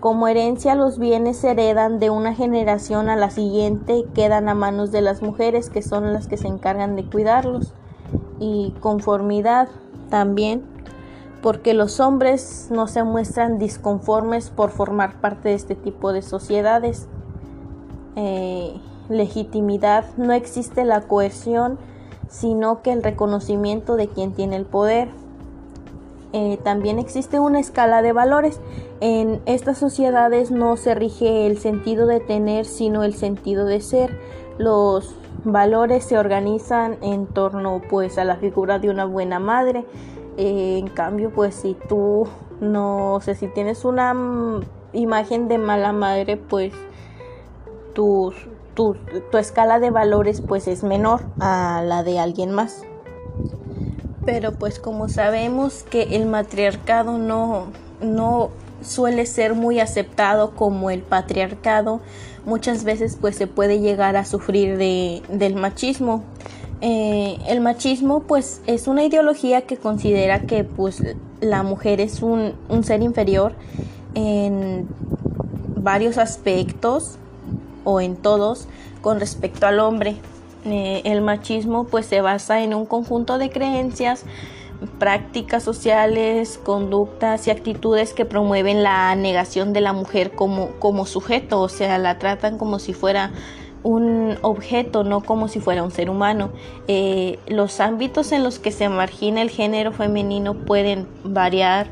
Como 0.00 0.28
herencia 0.28 0.74
los 0.74 0.98
bienes 0.98 1.38
se 1.38 1.50
heredan 1.50 1.98
de 1.98 2.10
una 2.10 2.34
generación 2.34 3.08
a 3.08 3.16
la 3.16 3.30
siguiente 3.30 4.04
quedan 4.14 4.48
a 4.48 4.54
manos 4.54 4.92
de 4.92 5.00
las 5.00 5.20
mujeres 5.22 5.68
que 5.68 5.82
son 5.82 6.12
las 6.12 6.28
que 6.28 6.36
se 6.36 6.48
encargan 6.48 6.96
de 6.96 7.04
cuidarlos. 7.04 7.74
Y 8.38 8.74
conformidad 8.80 9.68
también 10.10 10.64
porque 11.42 11.74
los 11.74 12.00
hombres 12.00 12.68
no 12.70 12.86
se 12.86 13.04
muestran 13.04 13.58
disconformes 13.58 14.50
por 14.50 14.70
formar 14.70 15.20
parte 15.20 15.50
de 15.50 15.54
este 15.54 15.74
tipo 15.74 16.12
de 16.12 16.22
sociedades 16.22 17.08
eh, 18.16 18.80
legitimidad, 19.10 20.06
no 20.16 20.32
existe 20.32 20.84
la 20.84 21.02
coerción, 21.02 21.78
sino 22.28 22.82
que 22.82 22.92
el 22.92 23.02
reconocimiento 23.02 23.96
de 23.96 24.08
quien 24.08 24.32
tiene 24.32 24.56
el 24.56 24.64
poder. 24.64 25.08
Eh, 26.32 26.58
también 26.62 26.98
existe 26.98 27.40
una 27.40 27.60
escala 27.60 28.02
de 28.02 28.12
valores. 28.12 28.60
En 29.00 29.40
estas 29.46 29.78
sociedades 29.78 30.50
no 30.50 30.76
se 30.76 30.94
rige 30.94 31.46
el 31.46 31.58
sentido 31.58 32.06
de 32.06 32.20
tener, 32.20 32.66
sino 32.66 33.04
el 33.04 33.14
sentido 33.14 33.64
de 33.64 33.80
ser. 33.80 34.18
Los 34.58 35.14
valores 35.44 36.04
se 36.04 36.18
organizan 36.18 36.96
en 37.02 37.26
torno 37.26 37.80
pues 37.88 38.18
a 38.18 38.24
la 38.24 38.36
figura 38.36 38.78
de 38.78 38.90
una 38.90 39.04
buena 39.04 39.38
madre. 39.38 39.84
Eh, 40.36 40.78
en 40.78 40.88
cambio, 40.88 41.30
pues 41.30 41.54
si 41.54 41.76
tú 41.88 42.26
no 42.60 43.18
sé 43.22 43.34
si 43.34 43.48
tienes 43.48 43.84
una 43.84 44.14
imagen 44.92 45.48
de 45.48 45.58
mala 45.58 45.92
madre, 45.92 46.36
pues 46.36 46.72
tu, 48.76 48.94
tu, 49.32 49.38
escala 49.38 49.80
de 49.80 49.90
valores 49.90 50.40
pues 50.40 50.68
es 50.68 50.84
menor 50.84 51.22
a 51.40 51.82
la 51.84 52.04
de 52.04 52.20
alguien 52.20 52.52
más. 52.52 52.82
Pero 54.24 54.52
pues 54.52 54.78
como 54.78 55.08
sabemos 55.08 55.82
que 55.82 56.14
el 56.16 56.26
matriarcado 56.26 57.18
no, 57.18 57.68
no 58.00 58.50
suele 58.82 59.26
ser 59.26 59.54
muy 59.54 59.80
aceptado 59.80 60.52
como 60.52 60.90
el 60.90 61.00
patriarcado, 61.00 62.00
muchas 62.44 62.84
veces 62.84 63.16
pues 63.20 63.36
se 63.36 63.46
puede 63.46 63.80
llegar 63.80 64.16
a 64.16 64.24
sufrir 64.24 64.76
de, 64.76 65.22
del 65.28 65.56
machismo. 65.56 66.22
Eh, 66.82 67.38
el 67.48 67.60
machismo 67.60 68.20
pues 68.20 68.60
es 68.66 68.86
una 68.86 69.02
ideología 69.04 69.62
que 69.62 69.78
considera 69.78 70.40
que 70.40 70.64
pues 70.64 71.02
la 71.40 71.62
mujer 71.62 72.00
es 72.00 72.22
un, 72.22 72.52
un 72.68 72.84
ser 72.84 73.02
inferior 73.02 73.54
en 74.14 74.86
varios 75.76 76.18
aspectos 76.18 77.18
o 77.86 78.00
en 78.02 78.16
todos 78.16 78.68
con 79.00 79.18
respecto 79.20 79.66
al 79.66 79.80
hombre. 79.80 80.16
Eh, 80.66 81.00
el 81.04 81.22
machismo 81.22 81.84
pues 81.84 82.04
se 82.04 82.20
basa 82.20 82.60
en 82.62 82.74
un 82.74 82.84
conjunto 82.84 83.38
de 83.38 83.48
creencias, 83.50 84.24
prácticas 84.98 85.62
sociales, 85.62 86.60
conductas 86.62 87.46
y 87.46 87.50
actitudes 87.50 88.12
que 88.12 88.24
promueven 88.24 88.82
la 88.82 89.14
negación 89.14 89.72
de 89.72 89.80
la 89.80 89.92
mujer 89.92 90.32
como, 90.32 90.70
como 90.80 91.06
sujeto, 91.06 91.60
o 91.60 91.68
sea, 91.68 91.96
la 91.98 92.18
tratan 92.18 92.58
como 92.58 92.80
si 92.80 92.92
fuera 92.92 93.30
un 93.84 94.36
objeto, 94.42 95.04
no 95.04 95.22
como 95.22 95.46
si 95.46 95.60
fuera 95.60 95.84
un 95.84 95.92
ser 95.92 96.10
humano. 96.10 96.50
Eh, 96.88 97.38
los 97.46 97.78
ámbitos 97.78 98.32
en 98.32 98.42
los 98.42 98.58
que 98.58 98.72
se 98.72 98.88
margina 98.88 99.40
el 99.40 99.50
género 99.50 99.92
femenino 99.92 100.54
pueden 100.54 101.06
variar 101.22 101.86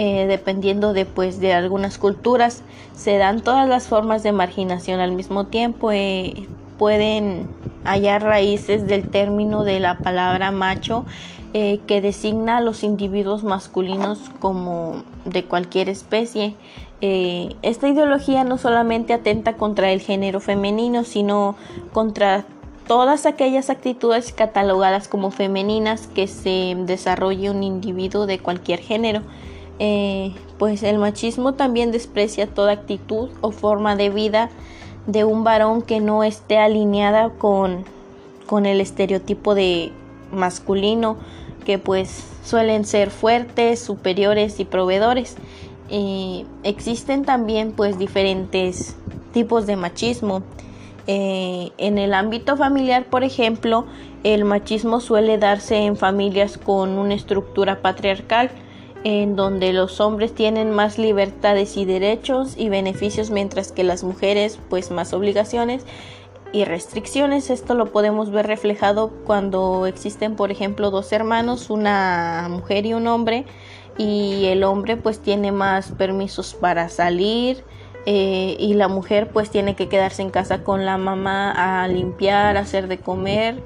eh, 0.00 0.26
dependiendo 0.28 0.92
de, 0.92 1.06
pues, 1.06 1.40
de 1.40 1.52
algunas 1.52 1.98
culturas. 1.98 2.62
Se 2.94 3.18
dan 3.18 3.40
todas 3.40 3.68
las 3.68 3.88
formas 3.88 4.22
de 4.22 4.30
marginación 4.30 5.00
al 5.00 5.10
mismo 5.10 5.46
tiempo. 5.46 5.90
Eh, 5.90 6.46
pueden 6.78 7.48
hallar 7.82 8.22
raíces 8.22 8.86
del 8.86 9.08
término 9.08 9.64
de 9.64 9.80
la 9.80 9.98
palabra 9.98 10.52
macho 10.52 11.04
eh, 11.52 11.80
que 11.88 12.00
designa 12.00 12.58
a 12.58 12.60
los 12.60 12.84
individuos 12.84 13.42
masculinos 13.42 14.20
como 14.38 15.02
de 15.24 15.44
cualquier 15.44 15.88
especie. 15.88 16.54
esta 17.00 17.88
ideología 17.88 18.44
no 18.44 18.56
solamente 18.56 19.12
atenta 19.12 19.54
contra 19.54 19.90
el 19.90 20.00
género 20.00 20.38
femenino, 20.38 21.02
sino 21.02 21.56
contra 21.92 22.44
todas 22.86 23.26
aquellas 23.26 23.68
actitudes 23.68 24.32
catalogadas 24.32 25.08
como 25.08 25.32
femeninas 25.32 26.06
que 26.06 26.28
se 26.28 26.76
desarrolle 26.86 27.50
un 27.50 27.64
individuo 27.64 28.26
de 28.26 28.38
cualquier 28.38 28.78
género. 28.78 29.22
Eh, 29.78 30.32
pues 30.58 30.82
el 30.82 30.98
machismo 30.98 31.54
también 31.54 31.92
desprecia 31.92 32.46
toda 32.46 32.72
actitud 32.72 33.30
o 33.40 33.52
forma 33.52 33.94
de 33.94 34.10
vida 34.10 34.50
de 35.06 35.24
un 35.24 35.44
varón 35.44 35.82
que 35.82 36.00
no 36.00 36.24
esté 36.24 36.58
alineada 36.58 37.30
con, 37.30 37.84
con 38.46 38.66
el 38.66 38.80
estereotipo 38.80 39.54
de 39.54 39.92
masculino 40.32 41.16
que 41.64 41.78
pues 41.78 42.24
suelen 42.44 42.84
ser 42.84 43.10
fuertes, 43.10 43.80
superiores 43.80 44.58
y 44.58 44.64
proveedores. 44.64 45.36
Eh, 45.90 46.44
existen 46.62 47.24
también 47.24 47.72
pues 47.72 47.98
diferentes 47.98 48.96
tipos 49.32 49.66
de 49.66 49.76
machismo. 49.76 50.42
Eh, 51.06 51.70
en 51.78 51.96
el 51.96 52.12
ámbito 52.12 52.56
familiar, 52.56 53.06
por 53.06 53.24
ejemplo, 53.24 53.86
el 54.24 54.44
machismo 54.44 55.00
suele 55.00 55.38
darse 55.38 55.76
en 55.76 55.96
familias 55.96 56.58
con 56.58 56.98
una 56.98 57.14
estructura 57.14 57.80
patriarcal 57.80 58.50
en 59.04 59.36
donde 59.36 59.72
los 59.72 60.00
hombres 60.00 60.34
tienen 60.34 60.70
más 60.72 60.98
libertades 60.98 61.76
y 61.76 61.84
derechos 61.84 62.54
y 62.56 62.68
beneficios 62.68 63.30
mientras 63.30 63.72
que 63.72 63.84
las 63.84 64.02
mujeres 64.02 64.58
pues 64.68 64.90
más 64.90 65.12
obligaciones 65.12 65.84
y 66.52 66.64
restricciones. 66.64 67.50
Esto 67.50 67.74
lo 67.74 67.92
podemos 67.92 68.30
ver 68.30 68.46
reflejado 68.46 69.10
cuando 69.24 69.86
existen 69.86 70.34
por 70.34 70.50
ejemplo 70.50 70.90
dos 70.90 71.12
hermanos, 71.12 71.70
una 71.70 72.48
mujer 72.50 72.86
y 72.86 72.94
un 72.94 73.06
hombre 73.06 73.44
y 73.96 74.46
el 74.46 74.64
hombre 74.64 74.96
pues 74.96 75.20
tiene 75.20 75.52
más 75.52 75.92
permisos 75.92 76.54
para 76.54 76.88
salir 76.88 77.64
eh, 78.06 78.56
y 78.58 78.74
la 78.74 78.88
mujer 78.88 79.30
pues 79.32 79.50
tiene 79.50 79.76
que 79.76 79.88
quedarse 79.88 80.22
en 80.22 80.30
casa 80.30 80.64
con 80.64 80.86
la 80.86 80.98
mamá 80.98 81.82
a 81.82 81.86
limpiar, 81.88 82.56
a 82.56 82.60
hacer 82.60 82.88
de 82.88 82.98
comer, 82.98 83.62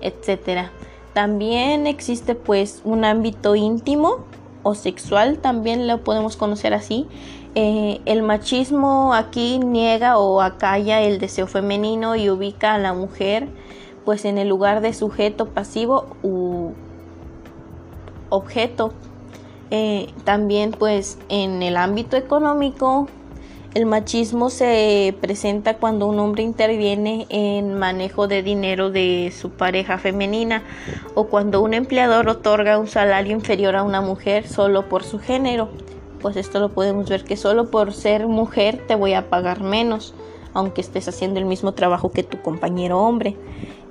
etcétera. 0.00 0.72
También 1.12 1.86
existe 1.86 2.34
pues 2.34 2.80
un 2.84 3.04
ámbito 3.04 3.54
íntimo 3.54 4.24
o 4.62 4.74
sexual, 4.74 5.38
también 5.38 5.86
lo 5.86 6.02
podemos 6.04 6.36
conocer 6.36 6.74
así. 6.74 7.06
Eh, 7.54 8.00
el 8.06 8.22
machismo 8.22 9.12
aquí 9.12 9.58
niega 9.58 10.18
o 10.18 10.40
acalla 10.40 11.02
el 11.02 11.18
deseo 11.18 11.46
femenino 11.46 12.16
y 12.16 12.30
ubica 12.30 12.74
a 12.74 12.78
la 12.78 12.94
mujer 12.94 13.48
pues 14.04 14.24
en 14.24 14.38
el 14.38 14.48
lugar 14.48 14.80
de 14.80 14.94
sujeto 14.94 15.48
pasivo 15.48 16.06
u 16.22 16.72
objeto. 18.30 18.92
Eh, 19.70 20.12
también 20.24 20.72
pues 20.72 21.18
en 21.28 21.62
el 21.62 21.76
ámbito 21.76 22.16
económico 22.16 23.08
el 23.74 23.86
machismo 23.86 24.50
se 24.50 25.16
presenta 25.20 25.78
cuando 25.78 26.06
un 26.06 26.18
hombre 26.18 26.42
interviene 26.42 27.26
en 27.30 27.74
manejo 27.78 28.28
de 28.28 28.42
dinero 28.42 28.90
de 28.90 29.32
su 29.34 29.50
pareja 29.50 29.96
femenina 29.96 30.62
o 31.14 31.24
cuando 31.24 31.62
un 31.62 31.72
empleador 31.72 32.28
otorga 32.28 32.78
un 32.78 32.86
salario 32.86 33.32
inferior 33.32 33.76
a 33.76 33.82
una 33.82 34.02
mujer 34.02 34.46
solo 34.46 34.88
por 34.88 35.04
su 35.04 35.18
género. 35.18 35.70
Pues 36.20 36.36
esto 36.36 36.60
lo 36.60 36.68
podemos 36.68 37.08
ver 37.08 37.24
que 37.24 37.36
solo 37.36 37.70
por 37.70 37.94
ser 37.94 38.26
mujer 38.26 38.84
te 38.86 38.94
voy 38.94 39.14
a 39.14 39.30
pagar 39.30 39.62
menos, 39.62 40.14
aunque 40.52 40.82
estés 40.82 41.08
haciendo 41.08 41.40
el 41.40 41.46
mismo 41.46 41.72
trabajo 41.72 42.10
que 42.10 42.22
tu 42.22 42.42
compañero 42.42 43.00
hombre. 43.00 43.36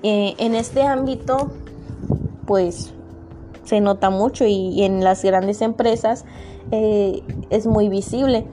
Eh, 0.04 0.36
en 0.38 0.54
este 0.54 0.84
ámbito, 0.84 1.52
pues 2.46 2.94
se 3.64 3.82
nota 3.82 4.12
mucho 4.12 4.46
y, 4.46 4.84
en 4.84 5.04
las 5.04 5.24
grandes 5.24 5.62
empresas 5.62 6.26
eh, 6.72 7.24
es 7.50 7.66
muy 7.66 7.90
visible 7.90 8.46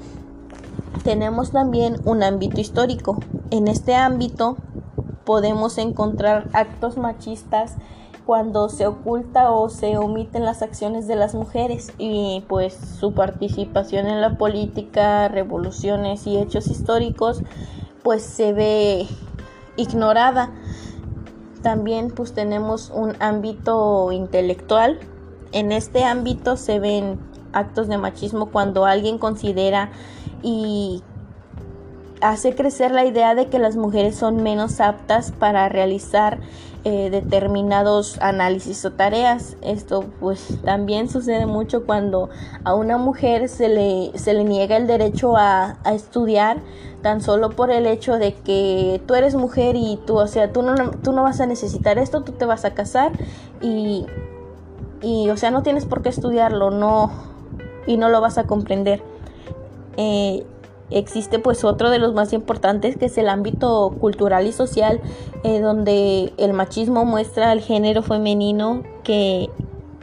tenemos 1.02 1.52
también 1.52 1.96
un 2.04 2.22
ámbito 2.22 2.60
histórico. 2.60 3.18
En 3.50 3.68
este 3.68 3.94
ámbito 3.94 4.56
podemos 5.24 5.78
encontrar 5.78 6.48
actos 6.52 6.96
machistas 6.96 7.76
cuando 8.26 8.68
se 8.68 8.86
oculta 8.86 9.50
o 9.52 9.70
se 9.70 9.96
omiten 9.96 10.44
las 10.44 10.60
acciones 10.60 11.06
de 11.06 11.16
las 11.16 11.34
mujeres 11.34 11.92
y 11.96 12.44
pues 12.46 12.74
su 12.74 13.14
participación 13.14 14.06
en 14.06 14.20
la 14.20 14.36
política, 14.36 15.28
revoluciones 15.28 16.26
y 16.26 16.36
hechos 16.36 16.66
históricos 16.66 17.42
pues 18.02 18.22
se 18.22 18.52
ve 18.52 19.06
ignorada. 19.76 20.50
También 21.62 22.10
pues 22.10 22.34
tenemos 22.34 22.90
un 22.94 23.14
ámbito 23.20 24.12
intelectual. 24.12 24.98
En 25.52 25.72
este 25.72 26.04
ámbito 26.04 26.56
se 26.56 26.80
ven 26.80 27.18
actos 27.52 27.88
de 27.88 27.98
machismo 27.98 28.50
cuando 28.50 28.84
alguien 28.84 29.18
considera 29.18 29.90
y 30.42 31.02
hace 32.20 32.54
crecer 32.54 32.90
la 32.90 33.04
idea 33.04 33.34
de 33.34 33.46
que 33.46 33.58
las 33.58 33.76
mujeres 33.76 34.16
son 34.16 34.42
menos 34.42 34.80
aptas 34.80 35.32
para 35.32 35.68
realizar 35.68 36.38
eh, 36.84 37.10
determinados 37.10 38.18
análisis 38.20 38.84
o 38.84 38.92
tareas. 38.92 39.56
Esto 39.62 40.04
pues 40.20 40.58
también 40.64 41.08
sucede 41.08 41.46
mucho 41.46 41.84
cuando 41.84 42.30
a 42.64 42.74
una 42.74 42.98
mujer 42.98 43.48
se 43.48 43.68
le, 43.68 44.16
se 44.18 44.32
le 44.32 44.44
niega 44.44 44.76
el 44.76 44.86
derecho 44.86 45.36
a, 45.36 45.76
estudiar 45.92 46.58
tan 47.02 47.20
solo 47.20 47.50
por 47.50 47.70
el 47.70 47.86
hecho 47.86 48.18
de 48.18 48.34
que 48.34 49.00
tú 49.06 49.14
eres 49.14 49.34
mujer 49.34 49.76
y 49.76 49.98
tú, 50.06 50.18
o 50.18 50.26
sea, 50.26 50.52
tú 50.52 50.62
no, 50.62 50.74
tú 50.90 51.12
no 51.12 51.22
vas 51.22 51.40
a 51.40 51.46
necesitar 51.46 51.98
esto, 51.98 52.22
tú 52.22 52.32
te 52.32 52.44
vas 52.44 52.64
a 52.64 52.74
casar 52.74 53.12
y, 53.60 54.06
y, 55.02 55.30
o 55.30 55.36
sea, 55.36 55.50
no 55.50 55.62
tienes 55.62 55.84
por 55.84 56.02
qué 56.02 56.08
estudiarlo, 56.08 56.70
no, 56.70 57.10
y 57.86 57.96
no 57.96 58.08
lo 58.08 58.20
vas 58.20 58.38
a 58.38 58.44
comprender. 58.44 59.02
Eh, 60.00 60.44
existe 60.90 61.40
pues 61.40 61.64
otro 61.64 61.90
de 61.90 61.98
los 61.98 62.14
más 62.14 62.32
importantes 62.32 62.96
que 62.96 63.06
es 63.06 63.18
el 63.18 63.28
ámbito 63.28 63.92
cultural 64.00 64.46
y 64.46 64.52
social 64.52 65.00
eh, 65.42 65.58
donde 65.58 66.32
el 66.38 66.52
machismo 66.52 67.04
muestra 67.04 67.50
al 67.50 67.60
género 67.60 68.02
femenino 68.02 68.84
que 69.02 69.50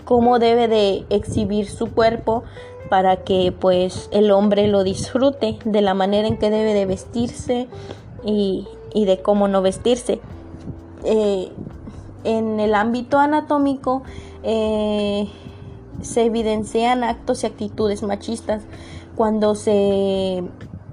cómo 0.03 0.37
debe 0.37 0.67
de 0.67 1.05
exhibir 1.09 1.69
su 1.69 1.87
cuerpo 1.87 2.43
para 2.89 3.23
que 3.23 3.53
pues 3.57 4.09
el 4.11 4.31
hombre 4.31 4.67
lo 4.67 4.83
disfrute 4.83 5.57
de 5.63 5.81
la 5.81 5.93
manera 5.93 6.27
en 6.27 6.37
que 6.37 6.49
debe 6.49 6.73
de 6.73 6.85
vestirse 6.85 7.67
y, 8.25 8.67
de 8.93 9.21
cómo 9.21 9.47
no 9.47 9.61
vestirse. 9.61 10.19
Eh, 11.05 11.51
en 12.25 12.59
el 12.59 12.75
ámbito 12.75 13.17
anatómico 13.17 14.03
se 14.43 16.25
evidencian 16.25 17.03
actos 17.03 17.43
y 17.43 17.47
actitudes 17.47 18.03
machistas 18.03 18.61
cuando 19.15 19.55
se, 19.55 20.43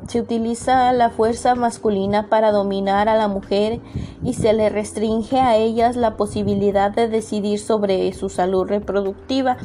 se 0.09 0.21
utiliza 0.21 0.93
la 0.93 1.11
fuerza 1.11 1.55
masculina 1.55 2.29
para 2.29 2.53
dominar 2.53 3.09
a 3.09 3.17
la 3.17 3.29
mujer 3.29 3.81
y 4.23 4.35
se 4.35 4.53
le 4.53 4.69
restringe 4.69 5.39
a 5.39 5.57
ellas 5.57 5.97
la 5.97 6.17
posibilidad 6.17 6.91
de 6.91 7.09
decidir 7.09 7.59
sobre 7.59 8.13
su 8.13 8.29
salud 8.29 8.67
reproductiva. 8.67 9.57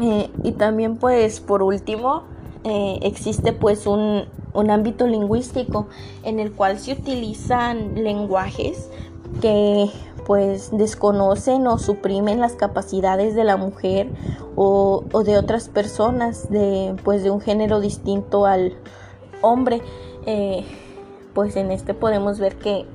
Eh, 0.00 0.30
y 0.42 0.52
también 0.52 0.96
pues 0.96 1.40
por 1.40 1.62
último 1.62 2.22
eh, 2.64 2.98
existe 3.02 3.52
pues 3.52 3.86
un, 3.86 4.24
un 4.54 4.70
ámbito 4.70 5.06
lingüístico 5.06 5.88
en 6.22 6.40
el 6.40 6.52
cual 6.52 6.78
se 6.78 6.92
utilizan 6.92 8.02
lenguajes 8.02 8.88
que 9.40 9.90
pues 10.30 10.70
desconocen 10.70 11.66
o 11.66 11.76
suprimen 11.76 12.38
las 12.38 12.52
capacidades 12.52 13.34
de 13.34 13.42
la 13.42 13.56
mujer 13.56 14.08
o, 14.54 15.02
de 15.24 15.36
otras 15.36 15.68
personas 15.68 16.48
de 16.50 16.94
pues 17.02 17.24
de 17.24 17.32
un 17.32 17.40
género 17.40 17.80
distinto 17.80 18.46
al 18.46 18.76
hombre 19.40 19.82
eh, 20.26 20.64
pues 21.34 21.56
en 21.56 21.72
este 21.72 21.94
podemos 21.94 22.38
ver 22.38 22.54
que 22.58 22.86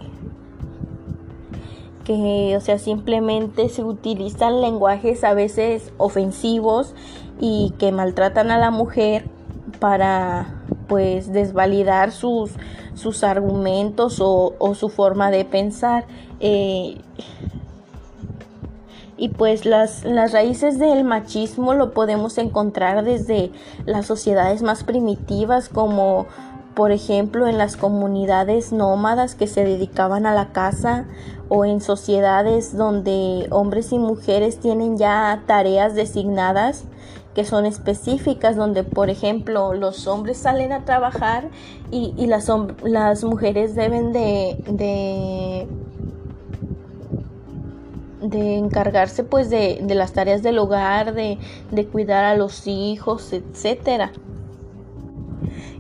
que 2.05 2.55
o 2.55 2.61
sea 2.61 2.79
simplemente 2.79 3.67
se 3.67 3.83
utilizan 3.83 4.61
lenguajes 4.61 5.25
a 5.25 5.33
veces 5.33 5.91
ofensivos 5.97 6.95
y 7.41 7.73
que 7.77 7.91
maltratan 7.91 8.49
a 8.49 8.57
la 8.57 8.71
mujer 8.71 9.29
para 9.81 10.63
pues 10.87 11.31
desvalidar 11.31 12.11
sus, 12.11 12.51
sus 12.93 13.23
argumentos 13.23 14.19
o, 14.21 14.73
su 14.75 14.89
forma 14.89 15.31
de 15.31 15.45
pensar. 15.45 16.05
Eh, 16.39 16.97
y 19.17 19.29
pues 19.29 19.65
las, 19.65 20.03
las, 20.03 20.33
raíces 20.33 20.77
del 20.77 21.05
machismo 21.05 21.73
lo 21.73 21.91
podemos 21.91 22.37
encontrar 22.37 23.05
desde 23.05 23.51
las 23.85 24.05
sociedades 24.05 24.61
más 24.61 24.83
primitivas 24.83 25.69
como 25.69 26.25
por 26.75 26.91
ejemplo 26.91 27.47
en 27.47 27.57
las 27.57 27.77
comunidades 27.77 28.73
nómadas 28.73 29.35
que 29.35 29.47
se 29.47 29.63
dedicaban 29.63 30.25
a 30.25 30.33
la 30.33 30.51
caza 30.51 31.05
o 31.47 31.63
en 31.63 31.79
sociedades 31.79 32.75
donde 32.75 33.47
hombres 33.51 33.93
y 33.93 33.99
mujeres 33.99 34.59
tienen 34.59 34.97
ya 34.97 35.43
tareas 35.47 35.95
designadas 35.95 36.83
que 37.35 37.43
son 37.43 37.65
específicas, 37.65 38.55
donde 38.55 38.83
por 38.83 39.09
ejemplo 39.09 39.73
los 39.73 40.07
hombres 40.07 40.37
salen 40.37 40.71
a 40.71 40.85
trabajar 40.85 41.49
y, 41.91 42.13
y 42.17 42.27
las, 42.27 42.49
las, 42.83 43.23
mujeres 43.25 43.75
deben 43.75 44.13
de, 44.13 44.63
de, 44.69 45.67
de 48.29 48.55
encargarse 48.57 49.23
pues 49.23 49.49
de, 49.49 49.79
de, 49.81 49.95
las 49.95 50.13
tareas 50.13 50.43
del 50.43 50.57
hogar, 50.59 51.13
de, 51.13 51.37
de 51.71 51.85
cuidar 51.85 52.25
a 52.25 52.35
los 52.35 52.67
hijos, 52.67 53.33
etcétera. 53.33 54.11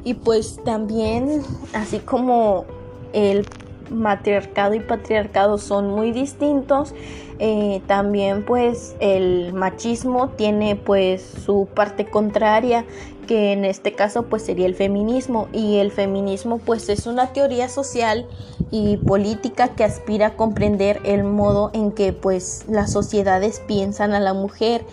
Y 0.03 0.13
pues 0.13 0.59
también, 0.63 1.41
así 1.73 1.99
como 1.99 2.65
el 3.13 3.45
matriarcado 3.89 4.73
y 4.73 4.79
patriarcado 4.79 5.57
son 5.57 5.89
muy 5.89 6.11
distintos, 6.11 6.93
eh, 7.39 7.81
también 7.85 8.45
pues 8.45 8.95
el 9.01 9.51
machismo 9.51 10.29
tiene 10.29 10.77
pues 10.77 11.21
su 11.21 11.67
parte 11.73 12.05
contraria 12.05 12.85
que 13.25 13.51
en 13.51 13.65
este 13.65 13.93
caso 13.93 14.23
pues 14.23 14.43
sería 14.43 14.65
el 14.65 14.75
feminismo. 14.75 15.47
Y 15.53 15.77
el 15.77 15.91
feminismo 15.91 16.57
pues 16.59 16.89
es 16.89 17.07
una 17.07 17.33
teoría 17.33 17.69
social 17.69 18.25
y 18.71 18.97
política 18.97 19.69
que 19.69 19.83
aspira 19.83 20.27
a 20.27 20.35
comprender 20.35 21.01
el 21.05 21.23
modo 21.23 21.71
en 21.73 21.91
que 21.91 22.13
pues 22.13 22.65
las 22.67 22.91
sociedades 22.91 23.61
piensan 23.67 24.13
a 24.13 24.19
la 24.19 24.33
mujer. 24.33 24.85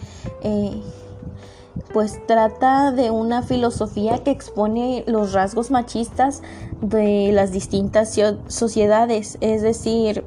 Eh, 0.42 0.80
pues 1.92 2.20
trata 2.26 2.92
de 2.92 3.10
una 3.10 3.42
filosofía 3.42 4.22
que 4.24 4.30
expone 4.30 5.04
los 5.06 5.32
rasgos 5.32 5.70
machistas 5.70 6.42
de 6.80 7.30
las 7.32 7.52
distintas 7.52 8.18
sociedades, 8.48 9.38
es 9.40 9.62
decir, 9.62 10.24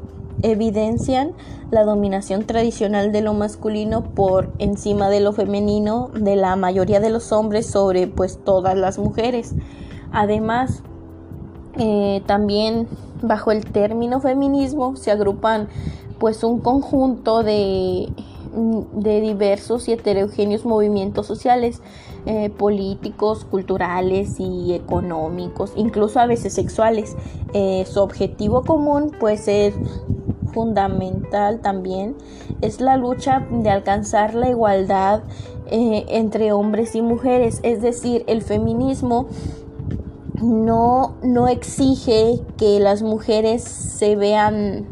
evidencian 0.52 1.34
la 1.72 1.84
dominación 1.84 2.46
tradicional 2.46 3.12
de 3.12 3.22
lo 3.22 3.34
masculino 3.34 4.04
por 4.04 4.54
encima 4.60 5.10
de 5.10 5.20
lo 5.20 5.34
femenino 5.34 6.10
de 6.14 6.36
la 6.36 6.56
mayoría 6.56 7.00
de 7.00 7.10
los 7.10 7.32
hombres 7.32 7.66
sobre 7.66 8.08
pues 8.08 8.40
todas 8.44 8.78
las 8.78 9.00
mujeres. 9.00 9.56
Además, 10.12 10.84
eh, 11.78 12.22
también 12.26 12.88
bajo 13.22 13.52
el 13.52 13.66
término 13.66 14.22
feminismo 14.22 14.96
se 14.96 15.12
agrupan 15.12 15.68
pues 16.20 16.44
un 16.44 16.60
conjunto 16.60 17.44
de 17.44 18.08
de 18.56 19.22
diversos 19.22 19.88
y 19.88 19.94
heterogéneos 19.94 20.66
movimientos 20.66 21.28
sociales, 21.28 21.82
eh, 22.26 22.50
políticos, 22.50 23.46
culturales 23.46 24.40
y 24.40 24.74
económicos, 24.74 25.74
incluso 25.76 26.20
a 26.20 26.26
veces 26.26 26.54
sexuales. 26.54 27.16
Eh, 27.54 27.86
su 27.86 28.00
objetivo 28.00 28.64
común 28.64 29.12
puede 29.20 29.38
ser 29.38 29.74
fundamental 30.56 31.60
también 31.60 32.16
es 32.62 32.80
la 32.80 32.96
lucha 32.96 33.46
de 33.52 33.70
alcanzar 33.70 34.34
la 34.34 34.50
igualdad 34.50 35.22
eh, 35.68 36.06
entre 36.08 36.54
hombres 36.54 36.96
y 36.96 37.02
mujeres, 37.02 37.60
es 37.62 37.82
decir, 37.82 38.24
el 38.28 38.42
feminismo 38.42 39.28
no, 40.42 41.16
no 41.22 41.48
exige 41.50 42.40
que 42.58 42.80
las 42.80 43.02
mujeres 43.02 43.64
se 43.64 44.16
vean 44.16 44.88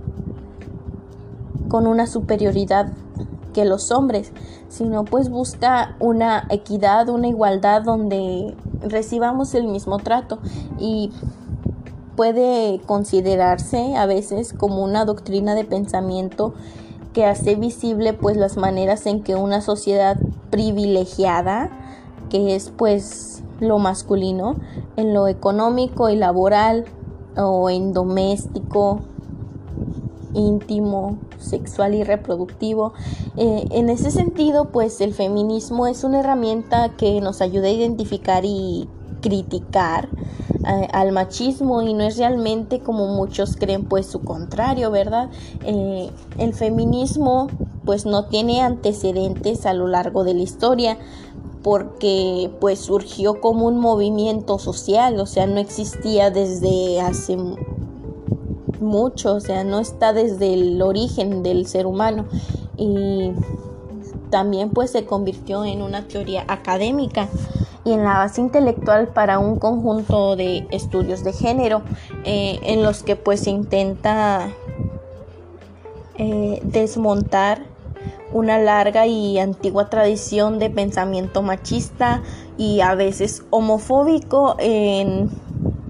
con 1.70 1.88
una 1.88 2.08
superioridad 2.08 2.92
que 3.54 3.66
los 3.66 3.92
hombres, 3.92 4.34
sino 4.68 5.06
pues 5.06 5.30
busca 5.30 5.96
una 6.00 6.46
equidad, 6.50 7.08
una 7.08 7.28
igualdad 7.28 7.84
donde 7.84 8.56
recibamos 8.82 9.54
el 9.54 9.68
mismo 9.68 10.00
trato. 10.00 10.40
Y 10.80 11.12
puede 12.16 12.80
considerarse 12.86 13.96
a 13.96 14.06
veces 14.06 14.54
como 14.54 14.84
una 14.84 15.06
doctrina 15.06 15.56
de 15.56 15.66
pensamiento 15.66 16.54
que 17.14 17.26
hace 17.26 17.56
visible 17.56 18.14
pues 18.14 18.38
las 18.38 18.58
maneras 18.58 19.06
en 19.06 19.22
que 19.24 19.36
una 19.36 19.62
sociedad 19.62 20.18
privilegiada 20.50 21.70
que 22.30 22.56
es 22.56 22.72
pues 22.76 23.44
lo 23.60 23.78
masculino 23.80 24.56
en 24.98 25.14
lo 25.14 25.28
económico 25.28 26.10
y 26.10 26.16
laboral 26.16 26.86
o 27.38 27.70
en 27.70 27.94
doméstico 27.94 29.02
íntimo, 30.34 31.18
sexual 31.40 31.94
y 31.94 32.04
reproductivo. 32.04 32.94
Eh, 33.38 33.66
en 33.72 33.90
ese 33.90 34.12
sentido, 34.12 34.66
pues 34.66 35.00
el 35.02 35.14
feminismo 35.14 35.88
es 35.88 36.04
una 36.04 36.20
herramienta 36.20 36.90
que 36.90 37.22
nos 37.22 37.42
ayuda 37.42 37.68
a 37.68 37.72
identificar 37.72 38.44
y 38.46 38.88
criticar 39.22 40.10
eh, 40.68 40.88
al 40.94 41.12
machismo 41.12 41.82
y 41.82 41.94
no 41.94 42.04
es 42.04 42.18
realmente 42.18 42.80
como 42.80 43.08
muchos 43.08 43.56
creen 43.58 43.84
pues 43.86 44.06
su 44.06 44.22
contrario, 44.22 44.92
¿verdad? 44.92 45.30
Eh, 45.66 46.10
el 46.38 46.54
feminismo 46.54 47.48
pues 47.86 48.06
no 48.06 48.26
tiene 48.26 48.62
antecedentes 48.62 49.66
a 49.66 49.74
lo 49.74 49.88
largo 49.88 50.24
de 50.24 50.34
la 50.34 50.42
historia 50.42 50.98
porque 51.64 52.52
pues 52.60 52.80
surgió 52.80 53.42
como 53.42 53.68
un 53.68 53.78
movimiento 53.78 54.60
social, 54.60 55.20
o 55.20 55.26
sea, 55.26 55.48
no 55.48 55.60
existía 55.60 56.30
desde 56.30 57.02
hace 57.02 57.38
mucho, 58.80 59.36
o 59.36 59.40
sea, 59.40 59.64
no 59.64 59.80
está 59.80 60.14
desde 60.14 60.54
el 60.54 60.82
origen 60.82 61.44
del 61.44 61.66
ser 61.66 61.88
humano 61.88 62.26
y 62.78 63.32
también 64.30 64.72
pues 64.72 64.92
se 64.92 65.06
convirtió 65.06 65.64
en 65.64 65.82
una 65.82 66.08
teoría 66.08 66.44
académica 66.48 67.30
y 67.86 67.92
en 67.92 68.04
la 68.04 68.18
base 68.18 68.42
intelectual 68.42 69.10
para 69.10 69.40
un 69.40 69.60
conjunto 69.60 70.36
de 70.36 70.68
estudios 70.72 71.24
de 71.24 71.34
género 71.34 71.82
eh, 72.24 72.60
en 72.64 72.84
los 72.84 73.04
que 73.04 73.16
pues 73.16 73.42
se 73.42 73.50
intenta 73.50 74.50
eh, 76.18 76.62
desmontar 76.64 77.64
una 78.32 78.58
larga 78.58 79.06
y 79.06 79.38
antigua 79.38 79.90
tradición 79.90 80.60
de 80.60 80.70
pensamiento 80.70 81.42
machista 81.42 82.24
y 82.58 82.82
a 82.82 82.96
veces 82.96 83.44
homofóbico 83.50 84.56
en 84.60 85.30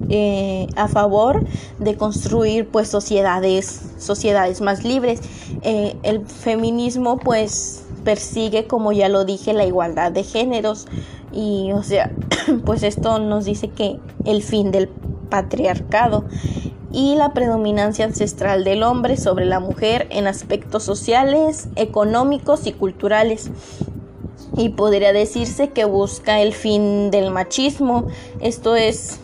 eh, 0.10 0.68
a 0.76 0.90
favor 0.90 1.46
de 1.80 1.96
construir 1.96 2.68
pues 2.68 2.90
sociedades 2.90 3.94
sociedades 3.98 4.60
más 4.60 4.84
libres. 4.84 5.22
El 5.62 6.26
feminismo 6.26 7.18
pues 7.18 7.86
persigue 8.04 8.68
como 8.68 8.92
ya 8.92 9.08
lo 9.08 9.24
dije 9.24 9.54
la 9.54 9.66
igualdad 9.66 10.12
de 10.12 10.24
géneros 10.24 10.88
y 11.34 11.72
o 11.74 11.84
sea 11.84 12.12
pues 12.65 12.84
esto 12.84 13.19
nos 13.19 13.46
dice 13.46 13.69
que 13.69 14.00
el 14.26 14.43
fin 14.43 14.72
del 14.72 14.88
patriarcado 15.30 16.26
y 16.93 17.15
la 17.15 17.34
predominancia 17.34 18.06
ancestral 18.06 18.63
del 18.63 18.84
hombre 18.84 19.17
sobre 19.17 19.46
la 19.46 19.60
mujer 19.60 20.08
en 20.12 20.28
aspectos 20.28 20.84
sociales, 20.84 21.67
económicos 21.76 22.67
y 22.67 22.72
culturales. 22.72 23.50
Y 24.56 24.69
podría 24.69 25.12
decirse 25.12 25.69
que 25.69 25.86
busca 25.86 26.39
el 26.39 26.54
fin 26.54 27.10
del 27.10 27.32
machismo, 27.32 28.06
esto 28.39 28.76
es 28.76 29.19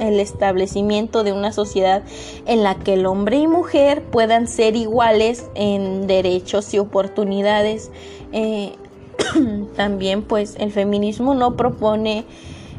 el 0.00 0.18
establecimiento 0.18 1.22
de 1.22 1.32
una 1.32 1.52
sociedad 1.52 2.02
en 2.46 2.64
la 2.64 2.74
que 2.74 2.94
el 2.94 3.06
hombre 3.06 3.36
y 3.36 3.46
mujer 3.46 4.02
puedan 4.02 4.48
ser 4.48 4.74
iguales 4.74 5.48
en 5.54 6.08
derechos 6.08 6.74
y 6.74 6.80
oportunidades. 6.80 7.92
Eh, 8.32 8.72
también 9.76 10.22
pues 10.22 10.56
el 10.58 10.72
feminismo 10.72 11.34
no 11.34 11.56
propone 11.56 12.24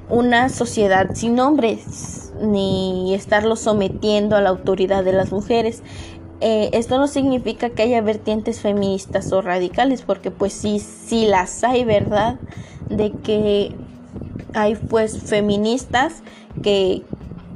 una 0.10 0.50
sociedad 0.50 1.12
sin 1.14 1.40
hombres 1.40 2.22
ni 2.42 3.14
estarlo 3.14 3.56
sometiendo 3.56 4.36
a 4.36 4.42
la 4.42 4.50
autoridad 4.50 5.04
de 5.04 5.14
las 5.14 5.32
mujeres. 5.32 5.84
Eh, 6.42 6.72
esto 6.74 6.98
no 6.98 7.08
significa 7.08 7.70
que 7.70 7.84
haya 7.84 8.02
vertientes 8.02 8.62
feministas 8.62 9.32
o 9.32 9.42
radicales, 9.42 10.02
porque 10.02 10.32
pues 10.32 10.54
sí, 10.54 10.80
sí 10.80 11.28
las 11.28 11.64
hay, 11.64 11.84
¿verdad? 11.84 12.40
De 12.90 13.12
que 13.12 13.76
hay 14.54 14.76
pues 14.76 15.20
feministas 15.22 16.24
que, 16.64 17.04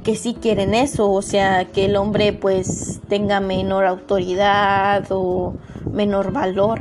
que 0.04 0.14
sí 0.14 0.34
quieren 0.40 0.72
eso, 0.72 1.10
o 1.10 1.22
sea, 1.22 1.64
que 1.64 1.86
el 1.86 1.96
hombre 1.96 2.32
pues 2.32 3.00
tenga 3.08 3.40
menor 3.40 3.86
autoridad 3.86 5.04
o 5.10 5.54
menor 5.90 6.32
valor, 6.32 6.80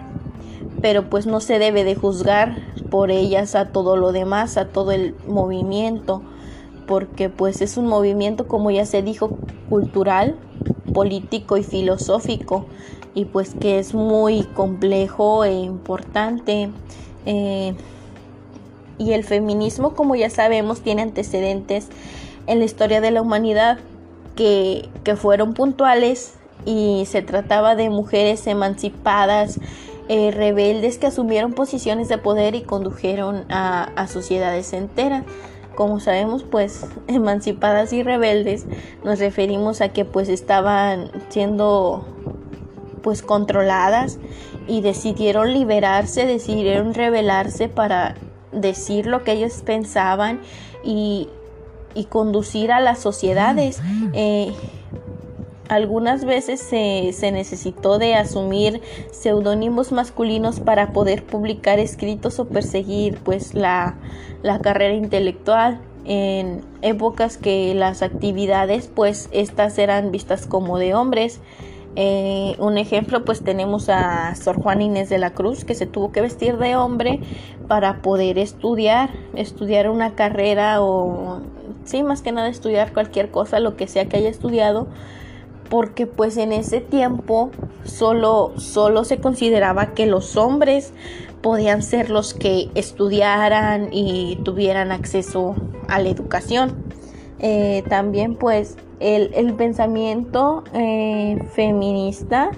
pero 0.85 1.09
pues 1.09 1.25
no 1.25 1.39
se 1.39 1.57
debe 1.57 1.83
de 1.83 1.95
juzgar 1.95 2.57
por 2.91 3.09
ellas 3.09 3.55
a 3.55 3.69
todo 3.69 3.97
lo 3.97 4.11
demás, 4.11 4.55
a 4.55 4.67
todo 4.67 4.91
el 4.91 5.15
movimiento, 5.25 6.21
porque 6.85 7.27
pues 7.27 7.63
es 7.63 7.77
un 7.77 7.87
movimiento 7.87 8.47
como 8.47 8.69
ya 8.69 8.85
se 8.85 9.01
dijo 9.01 9.35
cultural, 9.67 10.35
político 10.93 11.57
y 11.57 11.63
filosófico 11.63 12.67
y 13.15 13.25
pues 13.25 13.55
que 13.55 13.79
es 13.79 13.95
muy 13.95 14.43
complejo 14.43 15.43
e 15.43 15.53
importante. 15.53 16.69
Eh, 17.25 17.73
y 18.99 19.13
el 19.13 19.23
feminismo, 19.23 19.95
como 19.95 20.15
ya 20.15 20.29
sabemos, 20.29 20.81
tiene 20.81 21.01
antecedentes 21.01 21.87
en 22.45 22.59
la 22.59 22.65
historia 22.65 23.01
de 23.01 23.09
la 23.09 23.23
humanidad 23.23 23.79
que, 24.35 24.87
fueron 25.15 25.55
puntuales 25.55 26.35
y 26.63 27.05
se 27.07 27.23
trataba 27.23 27.73
de 27.73 27.89
mujeres 27.89 28.45
emancipadas, 28.45 29.59
eh, 30.07 30.31
rebeldes 30.31 30.97
que 30.97 31.07
asumieron 31.07 31.53
posiciones 31.53 32.09
de 32.09 32.17
poder 32.17 32.55
y 32.55 32.61
condujeron 32.61 33.45
a, 33.49 33.83
a, 33.95 34.07
sociedades 34.07 34.73
enteras. 34.73 35.23
Como 35.75 35.99
sabemos, 35.99 36.43
pues 36.43 36.85
emancipadas 37.07 37.93
y 37.93 38.03
rebeldes 38.03 38.65
nos 39.03 39.19
referimos 39.19 39.81
a 39.81 39.89
que 39.89 40.05
pues 40.05 40.29
estaban 40.29 41.11
siendo 41.29 42.05
pues 43.01 43.21
controladas 43.21 44.17
y 44.67 44.81
decidieron 44.81 45.53
liberarse, 45.53 46.25
decidieron 46.25 46.93
rebelarse 46.95 47.69
para 47.69 48.15
decir 48.51 49.05
lo 49.05 49.23
que 49.23 49.33
ellos 49.33 49.61
pensaban 49.63 50.41
y, 50.83 51.29
conducir 52.09 52.71
a 52.71 52.81
las 52.81 52.99
sociedades. 52.99 53.79
Eh, 54.13 54.53
algunas 55.69 56.25
veces 56.25 56.59
se, 56.59 57.31
necesitó 57.31 57.97
de 57.97 58.15
asumir 58.15 58.81
seudónimos 59.11 59.91
masculinos 59.91 60.59
para 60.59 60.91
poder 60.91 61.23
publicar 61.23 61.79
escritos 61.79 62.39
o 62.39 62.47
perseguir 62.47 63.17
pues 63.23 63.53
la, 63.53 63.95
la 64.43 64.59
carrera 64.59 64.93
intelectual. 64.93 65.81
En 66.07 66.61
épocas 66.83 67.37
que 67.37 67.73
las 67.73 68.03
actividades 68.03 68.87
pues 68.93 69.27
estas 69.31 69.79
eran 69.79 70.11
vistas 70.11 70.45
como 70.45 70.77
de 70.77 70.93
hombres. 70.93 71.41
Eh, 71.95 72.55
un 72.59 72.77
ejemplo, 72.77 73.23
pues 73.23 73.41
tenemos 73.41 73.87
a 73.89 74.35
Sor 74.35 74.61
Juan 74.61 74.81
Inés 74.81 75.09
de 75.09 75.17
la 75.17 75.31
Cruz, 75.31 75.63
que 75.63 75.75
se 75.75 75.85
tuvo 75.85 76.11
que 76.11 76.21
vestir 76.21 76.57
de 76.57 76.75
hombre 76.75 77.21
para 77.67 78.01
poder 78.01 78.37
estudiar, 78.37 79.11
estudiar 79.33 79.89
una 79.89 80.13
carrera 80.13 80.81
o, 80.81 81.39
sí, 81.85 82.03
más 82.03 82.21
que 82.21 82.33
nada 82.33 82.49
estudiar 82.49 82.93
cualquier 82.93 83.31
cosa, 83.31 83.59
lo 83.59 83.77
que 83.77 83.87
sea 83.87 84.07
que 84.07 84.17
haya 84.17 84.29
estudiado, 84.29 84.87
porque 85.69 86.07
pues 86.07 86.37
en 86.37 86.51
ese 86.51 86.81
tiempo 86.81 87.51
solo, 87.83 88.53
solo 88.57 89.03
se 89.03 89.19
consideraba 89.19 89.93
que 89.93 90.05
los 90.05 90.37
hombres 90.37 90.93
podían 91.41 91.83
ser 91.83 92.09
los 92.09 92.33
que 92.33 92.69
estudiaran 92.75 93.89
y 93.91 94.39
tuvieran 94.43 94.91
acceso 94.91 95.55
a 95.87 95.99
la 95.99 96.09
educación. 96.09 96.83
Eh, 97.39 97.83
también 97.89 98.35
pues 98.35 98.77
el, 98.99 99.53
pensamiento 99.53 100.63
eh, 100.73 101.37
feminista 101.53 102.51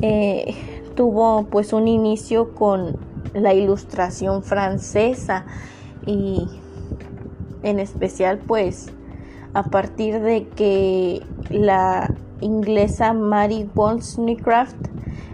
eh, 0.00 0.56
tuvo 0.96 1.44
pues 1.44 1.72
un 1.72 1.86
inicio 1.86 2.54
con 2.54 2.96
la 3.34 3.54
ilustración 3.54 4.42
francesa 4.42 5.44
y 6.06 6.48
en 7.62 7.78
especial 7.78 8.38
pues 8.38 8.90
a 9.54 9.64
partir 9.64 10.20
de 10.20 10.48
que 10.48 11.22
la 11.50 12.12
inglesa 12.42 13.12
Mary 13.12 13.68
Wollstonecraft 13.74 14.76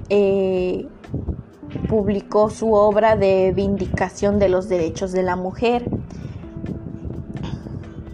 eh, 0.09 0.87
publicó 1.89 2.51
su 2.51 2.73
obra 2.73 3.17
de 3.17 3.53
vindicación 3.55 4.39
de 4.39 4.49
los 4.49 4.69
derechos 4.69 5.13
de 5.13 5.23
la 5.23 5.37
mujer. 5.37 5.89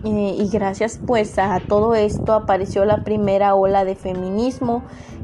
Eh, 0.05 0.37
y 0.39 0.49
gracias 0.49 1.01
pues 1.07 1.39
a 1.39 1.61
todo 1.67 1.95
esto 1.95 2.35
apareció 2.35 2.85
la 2.85 3.05
primera 3.05 3.55
ola 3.55 3.87
de 3.87 3.95
feminismo 3.95 4.83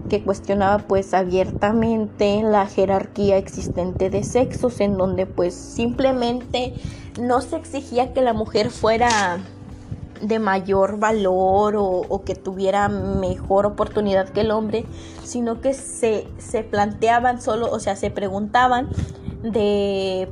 que 0.09 0.23
cuestionaba 0.23 0.79
pues 0.79 1.13
abiertamente 1.13 2.43
la 2.43 2.67
jerarquía 2.67 3.37
existente 3.37 4.09
de 4.09 4.25
sexos 4.25 4.81
en 4.81 4.97
donde 4.97 5.27
pues 5.27 5.55
simplemente 5.55 6.73
no 7.21 7.43
se 7.43 7.57
exigía 7.57 8.15
que 8.15 8.23
la 8.23 8.33
mujer 8.33 8.71
fuera 8.71 9.39
de 10.21 10.39
mayor 10.39 10.99
valor 10.99 11.75
o, 11.77 12.23
que 12.25 12.35
tuviera 12.35 12.89
mejor 12.89 13.67
oportunidad 13.67 14.29
que 14.29 14.43
el 14.43 14.51
hombre, 14.51 14.85
sino 15.25 15.61
que 15.61 15.75
se, 15.75 16.27
se 16.39 16.63
planteaban 16.63 17.41
solo, 17.41 17.71
o 17.71 17.81
sea, 17.81 17.97
se 17.97 18.11
preguntaban 18.11 18.89
de 19.43 20.29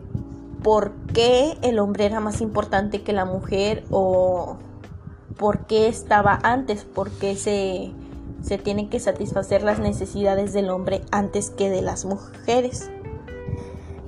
por 0.63 0.93
qué 1.15 1.57
el 1.63 1.79
hombre 1.79 2.07
era 2.07 2.21
más 2.21 2.41
importante 2.41 3.03
que 3.03 3.13
la 3.13 3.25
mujer 3.25 3.85
o 3.91 4.57
por 5.37 5.67
qué 5.67 5.89
estaba 5.89 6.39
antes, 6.43 6.85
por 6.85 7.11
qué 7.11 7.37
se, 7.37 7.93
se 8.43 8.59
tienen 8.59 8.89
que 8.91 9.01
satisfacer 9.01 9.63
las 9.63 9.79
necesidades 9.79 10.53
del 10.53 10.71
hombre 10.71 11.03
antes 11.11 11.51
que 11.51 11.71
de 11.71 11.83
las 11.83 12.05
mujeres. 12.05 12.91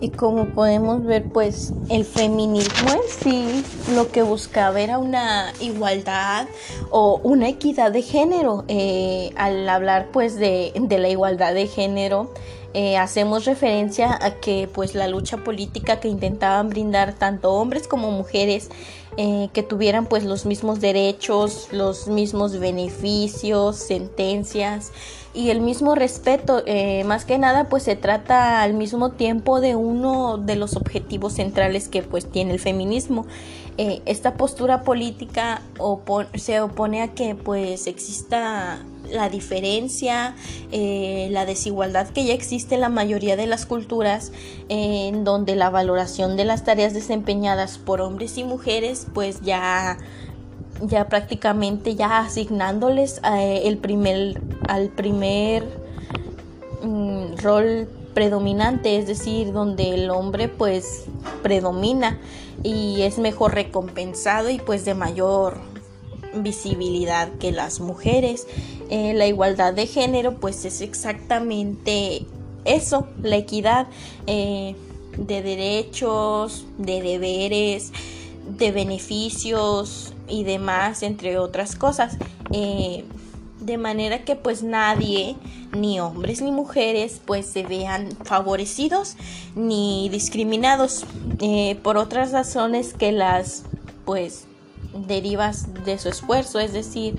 Y 0.01 0.09
como 0.11 0.47
podemos 0.47 1.05
ver, 1.05 1.25
pues 1.25 1.75
el 1.91 2.07
feminismo 2.07 2.91
en 2.91 3.01
sí 3.07 3.65
lo 3.95 4.11
que 4.11 4.23
buscaba 4.23 4.81
era 4.81 4.99
una 4.99 5.53
igualdad 5.61 6.49
o 6.91 7.21
una 7.23 7.49
equidad 7.49 7.93
de 7.93 8.01
género. 8.01 8.65
Eh, 8.69 9.31
al 9.37 9.69
hablar 9.69 10.09
pues 10.11 10.37
de, 10.37 10.73
de, 10.75 10.99
la 10.99 11.11
igualdad 11.11 11.53
de 11.53 11.67
género, 11.67 12.33
eh, 12.73 12.97
hacemos 12.97 13.45
referencia 13.45 14.17
a 14.23 14.37
que 14.37 14.69
pues 14.73 14.95
la 14.95 15.07
lucha 15.07 15.39
política 15.39 16.01
que 16.01 16.09
intentaban 16.09 16.71
brindar 16.71 17.15
tanto 17.15 17.53
hombres 17.53 17.87
como 17.87 18.11
mujeres 18.11 18.71
eh, 19.17 19.49
que 19.53 19.63
tuvieran 19.63 20.07
pues 20.07 20.25
los 20.25 20.47
mismos 20.47 20.81
derechos, 20.81 21.69
los 21.73 22.07
mismos 22.07 22.59
beneficios, 22.59 23.77
sentencias 23.77 24.93
y 25.33 25.51
el 25.51 25.61
mismo 25.61 25.95
respeto. 25.95 26.63
Eh, 26.67 27.05
más 27.05 27.25
que 27.25 27.39
nada 27.39 27.69
pues 27.69 27.83
se 27.83 27.97
trata 27.97 28.63
al 28.63 28.75
mismo 28.75 29.11
tiempo 29.11 29.61
de 29.61 29.77
uno 29.77 30.39
de 30.39 30.57
los 30.57 30.77
objetivos 30.77 31.35
centrales 31.35 31.89
que 31.89 32.03
pues 32.03 32.31
tiene 32.31 32.53
el 32.53 32.61
feminismo. 32.61 33.27
Eh, 33.79 34.03
esta 34.05 34.35
postura 34.35 34.83
política 34.83 35.63
se 36.35 36.61
opone 36.61 37.03
a 37.03 37.09
que 37.15 37.35
pues 37.35 37.87
exista 37.87 38.85
la 39.11 39.29
diferencia, 39.29 40.35
eh, 40.71 41.29
la 41.31 41.47
desigualdad 41.47 42.09
que 42.09 42.25
ya 42.25 42.35
existe 42.35 42.75
en 42.77 42.83
la 42.83 42.89
mayoría 42.89 43.37
de 43.37 43.47
las 43.47 43.67
culturas, 43.67 44.33
en 44.69 45.25
donde 45.25 45.57
la 45.57 45.71
valoración 45.71 46.37
de 46.37 46.45
las 46.45 46.65
tareas 46.65 46.95
desempeñadas 46.95 47.79
por 47.79 48.01
hombres 48.01 48.39
y 48.39 48.45
mujeres, 48.45 49.07
pues 49.13 49.41
ya, 49.41 49.99
ya 50.83 51.09
prácticamente 51.09 51.95
ya 51.95 52.21
asignándoles 52.21 53.21
eh, 53.25 53.63
el 53.65 53.79
primer, 53.79 54.41
al 54.69 54.89
primer 54.89 55.65
mm, 56.83 57.37
rol 57.37 57.89
predominante, 58.15 58.97
es 58.97 59.07
decir, 59.07 59.53
donde 59.53 59.95
el 59.95 60.11
hombre 60.11 60.49
pues 60.49 61.05
predomina 61.43 62.19
y 62.63 63.03
es 63.03 63.19
mejor 63.19 63.55
recompensado 63.55 64.51
y 64.51 64.59
pues 64.59 64.85
de 64.85 64.95
mayor 64.95 65.59
visibilidad 66.35 67.29
que 67.39 67.53
las 67.53 67.81
mujeres. 67.81 68.47
Eh, 68.89 69.15
la 69.15 69.27
igualdad 69.27 69.73
de 69.73 69.87
género 69.87 70.37
pues 70.37 70.65
es 70.65 70.81
exactamente 70.81 72.27
eso, 72.65 73.07
la 73.23 73.37
equidad 73.37 73.87
eh, 74.27 74.75
de 75.17 75.43
derechos, 75.43 76.67
de 76.79 77.01
deberes, 77.01 77.93
de 78.59 78.73
beneficios 78.73 80.13
y 80.31 80.45
demás, 80.45 81.03
entre 81.03 81.39
otras 81.39 81.77
cosas. 81.77 82.17
Eh, 82.53 83.05
de 83.61 83.77
manera 83.77 84.25
que 84.25 84.37
pues 84.37 84.63
nadie, 84.63 85.37
ni 85.73 86.01
hombres 86.01 86.41
ni 86.41 86.51
mujeres, 86.51 87.21
pues 87.27 87.47
se 87.47 87.63
vean 87.63 88.09
favorecidos 88.25 89.17
ni 89.55 90.09
discriminados 90.09 91.05
por 91.83 91.99
otras 91.99 92.33
razones 92.33 92.95
que 92.95 93.13
las 93.13 93.65
pues 94.07 94.47
derivas 94.95 95.85
de 95.85 95.99
su 95.99 96.09
esfuerzo, 96.09 96.59
es 96.59 96.73
decir, 96.73 97.19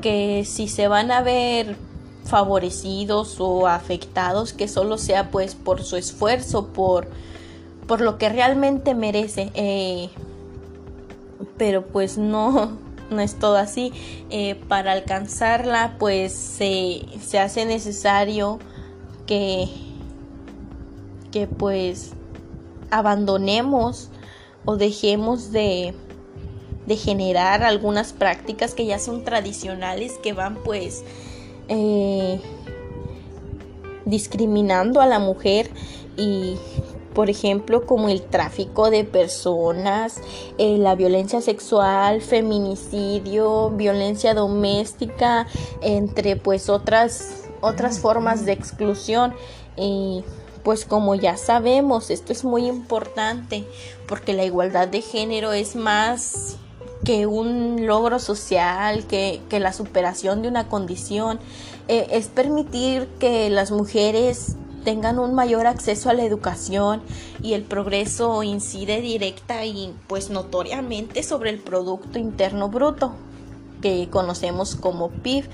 que 0.00 0.44
si 0.44 0.68
se 0.68 0.88
van 0.88 1.10
a 1.10 1.22
ver 1.22 1.76
favorecidos 2.24 3.36
o 3.40 3.66
afectados, 3.66 4.52
que 4.52 4.68
solo 4.68 4.98
sea 4.98 5.30
pues 5.30 5.54
por 5.54 5.82
su 5.82 5.96
esfuerzo, 5.96 6.68
por, 6.68 7.08
por 7.86 8.00
lo 8.00 8.18
que 8.18 8.28
realmente 8.28 8.94
merece. 8.94 9.50
Eh, 9.54 10.10
pero 11.56 11.86
pues 11.86 12.18
no, 12.18 12.78
no 13.10 13.20
es 13.20 13.38
todo 13.38 13.56
así. 13.56 13.92
Eh, 14.30 14.56
para 14.68 14.92
alcanzarla 14.92 15.96
pues 15.98 16.32
se, 16.32 17.02
se 17.20 17.38
hace 17.38 17.64
necesario 17.64 18.58
que, 19.26 19.68
que 21.30 21.46
pues 21.46 22.12
abandonemos 22.90 24.10
o 24.64 24.76
dejemos 24.76 25.52
de 25.52 25.94
de 26.86 26.96
generar 26.96 27.62
algunas 27.62 28.12
prácticas 28.12 28.74
que 28.74 28.86
ya 28.86 28.98
son 28.98 29.24
tradicionales 29.24 30.14
que 30.22 30.32
van 30.32 30.56
pues 30.56 31.04
eh, 31.68 32.40
discriminando 34.04 35.00
a 35.00 35.06
la 35.06 35.18
mujer 35.18 35.70
y 36.16 36.56
por 37.14 37.30
ejemplo 37.30 37.86
como 37.86 38.08
el 38.08 38.22
tráfico 38.22 38.90
de 38.90 39.04
personas, 39.04 40.20
eh, 40.58 40.78
la 40.78 40.94
violencia 40.94 41.40
sexual, 41.40 42.20
feminicidio, 42.20 43.70
violencia 43.70 44.34
doméstica, 44.34 45.46
entre 45.80 46.36
pues 46.36 46.68
otras 46.68 47.42
otras 47.62 48.00
formas 48.00 48.44
de 48.44 48.52
exclusión. 48.52 49.32
Y 49.76 50.22
pues 50.62 50.84
como 50.84 51.14
ya 51.14 51.38
sabemos, 51.38 52.10
esto 52.10 52.32
es 52.32 52.44
muy 52.44 52.66
importante 52.66 53.64
porque 54.06 54.34
la 54.34 54.44
igualdad 54.44 54.88
de 54.88 55.00
género 55.00 55.52
es 55.52 55.74
más 55.74 56.56
que 57.04 57.26
un 57.26 57.86
logro 57.86 58.20
social, 58.20 59.06
que, 59.06 59.40
la 59.50 59.72
superación 59.72 60.42
de 60.42 60.48
una 60.48 60.68
condición, 60.68 61.40
eh, 61.88 62.06
es 62.10 62.28
permitir 62.28 63.08
que 63.18 63.50
las 63.50 63.72
mujeres 63.72 64.56
tengan 64.84 65.18
un 65.18 65.34
mayor 65.34 65.66
acceso 65.66 66.10
a 66.10 66.14
la 66.14 66.24
educación 66.24 67.02
y 67.42 67.54
el 67.54 67.62
progreso 67.62 68.42
incide 68.42 69.00
directa 69.00 69.64
y 69.64 69.94
pues 70.06 70.30
notoriamente 70.30 71.22
sobre 71.22 71.50
el 71.50 71.58
Producto 71.58 72.18
Interno 72.18 72.68
Bruto 72.68 73.12
que 73.80 74.08
conocemos 74.10 74.76
como 74.76 75.10
PIB, 75.10 75.44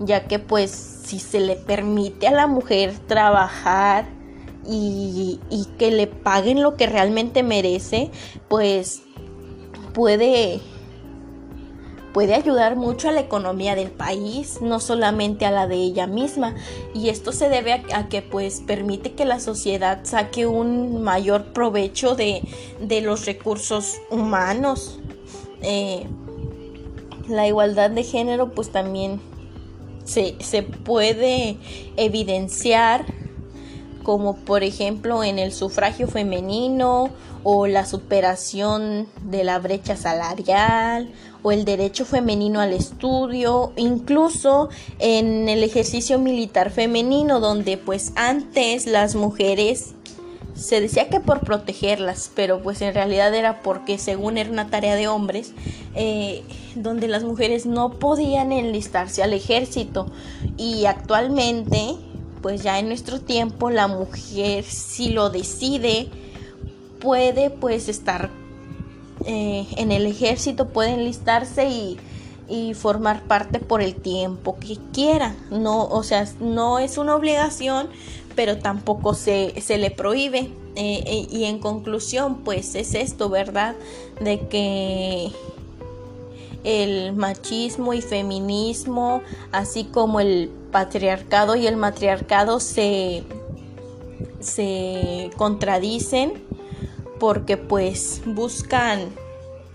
ya 0.00 0.26
que 0.26 0.38
pues 0.38 0.70
si 0.70 1.18
se 1.18 1.40
le 1.40 1.56
permite 1.56 2.28
a 2.28 2.32
la 2.32 2.46
mujer 2.46 2.94
trabajar 3.06 4.06
y, 4.66 5.40
y 5.50 5.64
que 5.78 5.90
le 5.90 6.06
paguen 6.06 6.62
lo 6.62 6.76
que 6.76 6.86
realmente 6.86 7.42
merece, 7.42 8.10
pues 8.48 9.02
puede 9.92 10.60
puede 12.12 12.34
ayudar 12.34 12.76
mucho 12.76 13.08
a 13.08 13.12
la 13.12 13.20
economía 13.20 13.74
del 13.74 13.90
país, 13.90 14.60
no 14.60 14.80
solamente 14.80 15.46
a 15.46 15.50
la 15.50 15.66
de 15.66 15.76
ella 15.76 16.06
misma. 16.06 16.54
Y 16.94 17.08
esto 17.08 17.32
se 17.32 17.48
debe 17.48 17.72
a, 17.72 18.08
que 18.08 18.22
pues 18.22 18.62
permite 18.66 19.12
que 19.12 19.24
la 19.24 19.40
sociedad 19.40 20.00
saque 20.04 20.46
un 20.46 21.02
mayor 21.02 21.52
provecho 21.52 22.14
de, 22.14 22.42
los 23.02 23.26
recursos 23.26 23.96
humanos. 24.10 25.00
Eh, 25.62 26.06
la 27.28 27.46
igualdad 27.46 27.90
de 27.90 28.02
género 28.02 28.52
pues 28.52 28.70
también 28.70 29.20
se, 30.04 30.36
se 30.40 30.62
puede 30.62 31.56
evidenciar 31.96 33.06
como 34.02 34.34
por 34.34 34.64
ejemplo 34.64 35.22
en 35.22 35.38
el 35.38 35.52
sufragio 35.52 36.08
femenino 36.08 37.10
o 37.44 37.66
la 37.66 37.86
superación 37.86 39.06
de 39.22 39.44
la 39.44 39.58
brecha 39.58 39.96
salarial 39.96 41.12
o 41.42 41.52
el 41.52 41.64
derecho 41.64 42.04
femenino 42.04 42.60
al 42.60 42.72
estudio, 42.72 43.72
incluso 43.76 44.68
en 44.98 45.48
el 45.48 45.62
ejercicio 45.64 46.18
militar 46.18 46.70
femenino 46.70 47.40
donde 47.40 47.78
pues 47.78 48.12
antes 48.16 48.86
las 48.86 49.14
mujeres 49.14 49.94
se 50.54 50.80
decía 50.80 51.08
que 51.08 51.18
por 51.18 51.40
protegerlas, 51.40 52.30
pero 52.34 52.62
pues 52.62 52.82
en 52.82 52.94
realidad 52.94 53.34
era 53.34 53.62
porque 53.62 53.98
según 53.98 54.36
era 54.38 54.50
una 54.50 54.68
tarea 54.68 54.94
de 54.94 55.08
hombres, 55.08 55.52
eh, 55.94 56.42
donde 56.74 57.08
las 57.08 57.24
mujeres 57.24 57.66
no 57.66 57.90
podían 57.98 58.52
enlistarse 58.52 59.22
al 59.22 59.32
ejército. 59.32 60.06
Y 60.56 60.84
actualmente 60.84 61.96
pues 62.42 62.62
ya 62.62 62.78
en 62.78 62.88
nuestro 62.88 63.20
tiempo 63.20 63.70
la 63.70 63.86
mujer 63.86 64.64
si 64.64 65.10
lo 65.10 65.30
decide 65.30 66.08
puede 67.00 67.50
pues 67.50 67.88
estar 67.88 68.30
eh, 69.26 69.66
en 69.76 69.92
el 69.92 70.06
ejército, 70.06 70.68
puede 70.68 70.90
enlistarse 70.90 71.68
y, 71.68 71.98
formar 72.74 73.22
parte 73.22 73.60
por 73.60 73.80
el 73.80 73.94
tiempo 73.94 74.58
que 74.58 74.76
quiera. 74.92 75.34
No, 75.50 75.84
o 75.84 76.02
sea, 76.02 76.28
no 76.38 76.80
es 76.80 76.98
una 76.98 77.14
obligación, 77.16 77.88
pero 78.36 78.58
tampoco 78.58 79.14
se, 79.14 79.58
se 79.62 79.78
le 79.78 79.90
prohíbe. 79.90 80.50
Eh, 80.74 81.04
eh, 81.06 81.26
y 81.30 81.44
en 81.44 81.58
conclusión, 81.58 82.38
pues 82.44 82.74
es 82.74 82.94
esto, 82.94 83.30
¿verdad? 83.30 83.74
De 84.20 84.40
que 84.48 85.32
el 86.64 87.14
machismo 87.14 87.94
y 87.94 88.02
feminismo, 88.02 89.22
así 89.50 89.84
como 89.84 90.20
el 90.20 90.50
patriarcado 90.70 91.56
y 91.56 91.66
el 91.66 91.76
matriarcado 91.76 92.60
se, 92.60 93.22
se 94.40 95.30
contradicen 95.36 96.34
porque 97.22 97.56
pues 97.56 98.20
buscan 98.26 99.10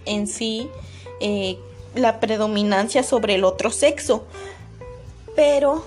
en 0.03 0.27
sí 0.27 0.67
eh, 1.21 1.57
la 1.95 2.19
predominancia 2.19 3.03
sobre 3.03 3.35
el 3.35 3.45
otro 3.45 3.71
sexo. 3.71 4.25
Pero 5.33 5.85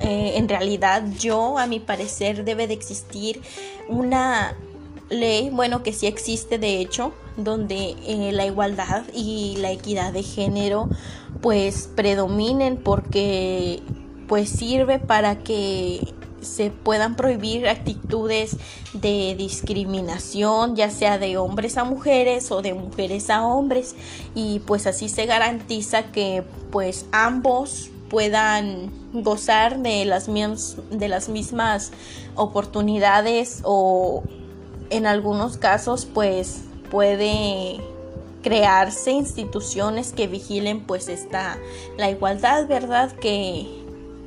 eh, 0.00 0.32
en 0.36 0.46
realidad 0.46 1.02
yo, 1.18 1.56
a 1.56 1.66
mi 1.66 1.80
parecer, 1.80 2.44
debe 2.44 2.66
de 2.66 2.74
existir 2.74 3.40
una 3.88 4.58
ley, 5.08 5.48
bueno, 5.48 5.82
que 5.82 5.94
sí 5.94 6.06
existe 6.06 6.58
de 6.58 6.80
hecho, 6.80 7.14
donde 7.38 7.96
eh, 8.06 8.32
la 8.32 8.44
igualdad 8.44 9.04
y 9.14 9.56
la 9.60 9.72
equidad 9.72 10.12
de 10.12 10.22
género 10.22 10.90
pues 11.40 11.88
predominen 11.96 12.76
porque 12.76 13.80
pues 14.28 14.50
sirve 14.50 14.98
para 14.98 15.38
que 15.38 16.12
se 16.44 16.70
puedan 16.70 17.16
prohibir 17.16 17.68
actitudes 17.68 18.56
de 18.92 19.34
discriminación, 19.36 20.76
ya 20.76 20.90
sea 20.90 21.18
de 21.18 21.36
hombres 21.36 21.76
a 21.76 21.84
mujeres 21.84 22.50
o 22.50 22.62
de 22.62 22.74
mujeres 22.74 23.30
a 23.30 23.46
hombres, 23.46 23.94
y 24.34 24.60
pues 24.60 24.86
así 24.86 25.08
se 25.08 25.26
garantiza 25.26 26.12
que 26.12 26.44
pues 26.70 27.06
ambos 27.12 27.90
puedan 28.08 28.92
gozar 29.12 29.78
de 29.80 30.04
las, 30.04 30.26
de 30.26 31.08
las 31.08 31.28
mismas 31.28 31.92
oportunidades 32.36 33.60
o 33.64 34.22
en 34.90 35.06
algunos 35.06 35.56
casos 35.56 36.06
pues 36.06 36.60
puede 36.90 37.80
crearse 38.42 39.10
instituciones 39.10 40.12
que 40.12 40.26
vigilen 40.26 40.84
pues 40.84 41.08
esta 41.08 41.58
la 41.96 42.10
igualdad, 42.10 42.68
¿verdad? 42.68 43.10
Que 43.12 43.83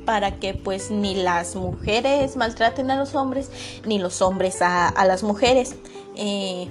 para 0.08 0.36
que 0.36 0.54
pues 0.54 0.90
ni 0.90 1.14
las 1.14 1.54
mujeres 1.54 2.34
maltraten 2.34 2.90
a 2.90 2.96
los 2.96 3.14
hombres 3.14 3.50
ni 3.84 3.98
los 3.98 4.22
hombres 4.22 4.62
a, 4.62 5.04
las 5.04 5.22
mujeres. 5.22 5.76
Eh, 6.16 6.66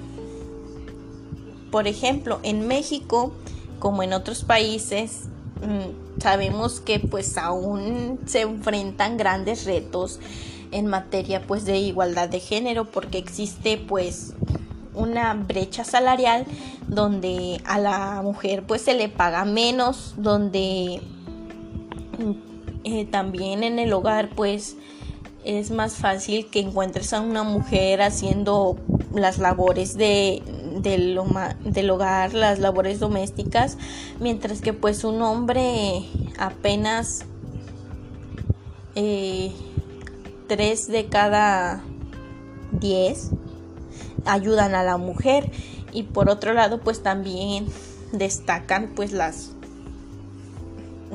por 1.70 1.86
ejemplo, 1.86 2.40
en 2.42 2.68
México, 2.68 3.32
como 3.78 4.02
en 4.02 4.14
otros 4.14 4.44
países, 4.44 5.26
mm, 5.62 6.20
sabemos 6.20 6.80
que 6.80 7.00
pues 7.00 7.38
aún 7.38 8.20
se 8.26 8.42
enfrentan 8.42 9.18
grandes 9.18 9.66
retos 9.66 10.20
en 10.72 10.88
materia 10.88 11.44
pues 11.46 11.64
de 11.64 11.78
igualdad 11.78 12.30
de 12.30 12.40
género 12.40 12.86
porque 12.86 13.20
existe 13.20 13.78
pues 13.78 14.34
una 14.96 15.36
brecha 15.36 15.84
salarial 15.84 16.48
donde 16.88 17.62
a 17.66 17.78
la 17.78 18.20
mujer 18.24 18.64
pues 18.66 18.82
se 18.82 18.96
le 18.96 19.10
paga 19.10 19.46
menos, 19.46 20.16
donde 20.18 21.04
eh, 22.84 23.06
también 23.06 23.64
en 23.64 23.80
el 23.80 23.94
hogar 23.94 24.30
pues 24.36 24.76
es 25.44 25.72
más 25.72 25.96
fácil 25.96 26.50
que 26.50 26.60
encuentres 26.60 27.14
a 27.14 27.22
una 27.22 27.44
mujer 27.44 28.02
haciendo 28.02 28.78
las 29.14 29.40
labores 29.40 29.96
de, 29.96 30.44
del, 30.82 31.18
hogar, 31.18 32.34
las 32.34 32.60
labores 32.60 33.00
domésticas, 33.00 33.78
mientras 34.20 34.62
que 34.62 34.74
pues 34.74 35.04
un 35.04 35.22
hombre 35.22 36.04
apenas 36.38 37.26
eh, 38.96 39.52
tres 40.48 40.88
de 40.88 41.06
cada 41.06 41.82
diez 42.72 43.32
ayudan 44.26 44.76
a 44.76 44.84
la 44.84 44.98
mujer. 44.98 45.52
Y 45.94 46.04
por 46.04 46.30
otro 46.30 46.54
lado 46.54 46.82
pues 46.82 47.02
también 47.02 47.68
destacan 48.12 48.92
pues 48.96 49.14
las 49.14 49.52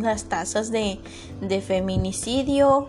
las 0.01 0.25
tasas 0.25 0.71
de, 0.71 0.99
feminicidio 1.61 2.89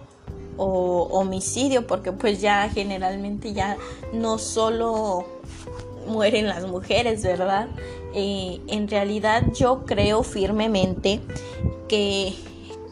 o 0.57 1.07
homicidio, 1.11 1.87
porque 1.87 2.11
pues 2.11 2.41
ya 2.41 2.69
generalmente 2.69 3.53
ya 3.53 3.77
no 4.13 4.37
solo 4.37 5.25
mueren 6.07 6.47
las 6.47 6.67
mujeres, 6.67 7.23
¿verdad? 7.23 7.67
Eh, 8.13 8.59
en 8.67 8.87
realidad 8.87 9.43
yo 9.53 9.85
creo 9.85 10.23
firmemente 10.23 11.21
que, 11.87 12.33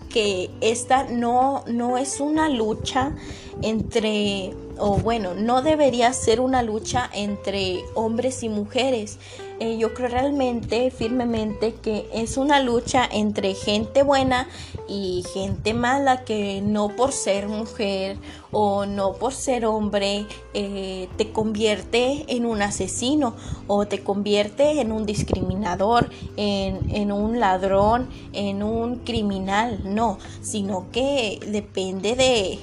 que 0.09 0.49
esta 0.61 1.03
no, 1.03 1.63
no 1.67 1.97
es 1.97 2.19
una 2.19 2.49
lucha 2.49 3.15
entre, 3.61 4.53
o 4.77 4.97
bueno, 4.97 5.33
no 5.35 5.61
debería 5.61 6.11
ser 6.13 6.39
una 6.39 6.63
lucha 6.63 7.09
entre 7.13 7.83
hombres 7.93 8.43
y 8.43 8.49
mujeres. 8.49 9.19
Eh, 9.61 9.77
yo 9.77 9.93
creo 9.93 10.09
realmente, 10.09 10.89
firmemente, 10.89 11.75
que 11.75 12.09
es 12.11 12.37
una 12.37 12.59
lucha 12.61 13.07
entre 13.11 13.53
gente 13.53 14.01
buena 14.01 14.47
y 14.87 15.23
gente 15.35 15.75
mala 15.75 16.23
que 16.23 16.63
no 16.63 16.95
por 16.95 17.11
ser 17.11 17.47
mujer 17.47 18.17
o 18.51 18.87
no 18.87 19.13
por 19.13 19.33
ser 19.33 19.67
hombre 19.67 20.25
eh, 20.55 21.07
te 21.15 21.31
convierte 21.31 22.25
en 22.27 22.47
un 22.47 22.63
asesino 22.63 23.35
o 23.67 23.85
te 23.85 24.01
convierte 24.03 24.81
en 24.81 24.91
un 24.91 25.05
discriminador, 25.05 26.09
en, 26.37 26.89
en 26.89 27.11
un 27.11 27.39
ladrón, 27.39 28.09
en 28.33 28.63
un 28.63 28.95
criminal, 28.95 29.81
no, 29.85 30.17
sino 30.41 30.87
que 30.91 31.39
depende 31.51 32.15
de 32.15 32.57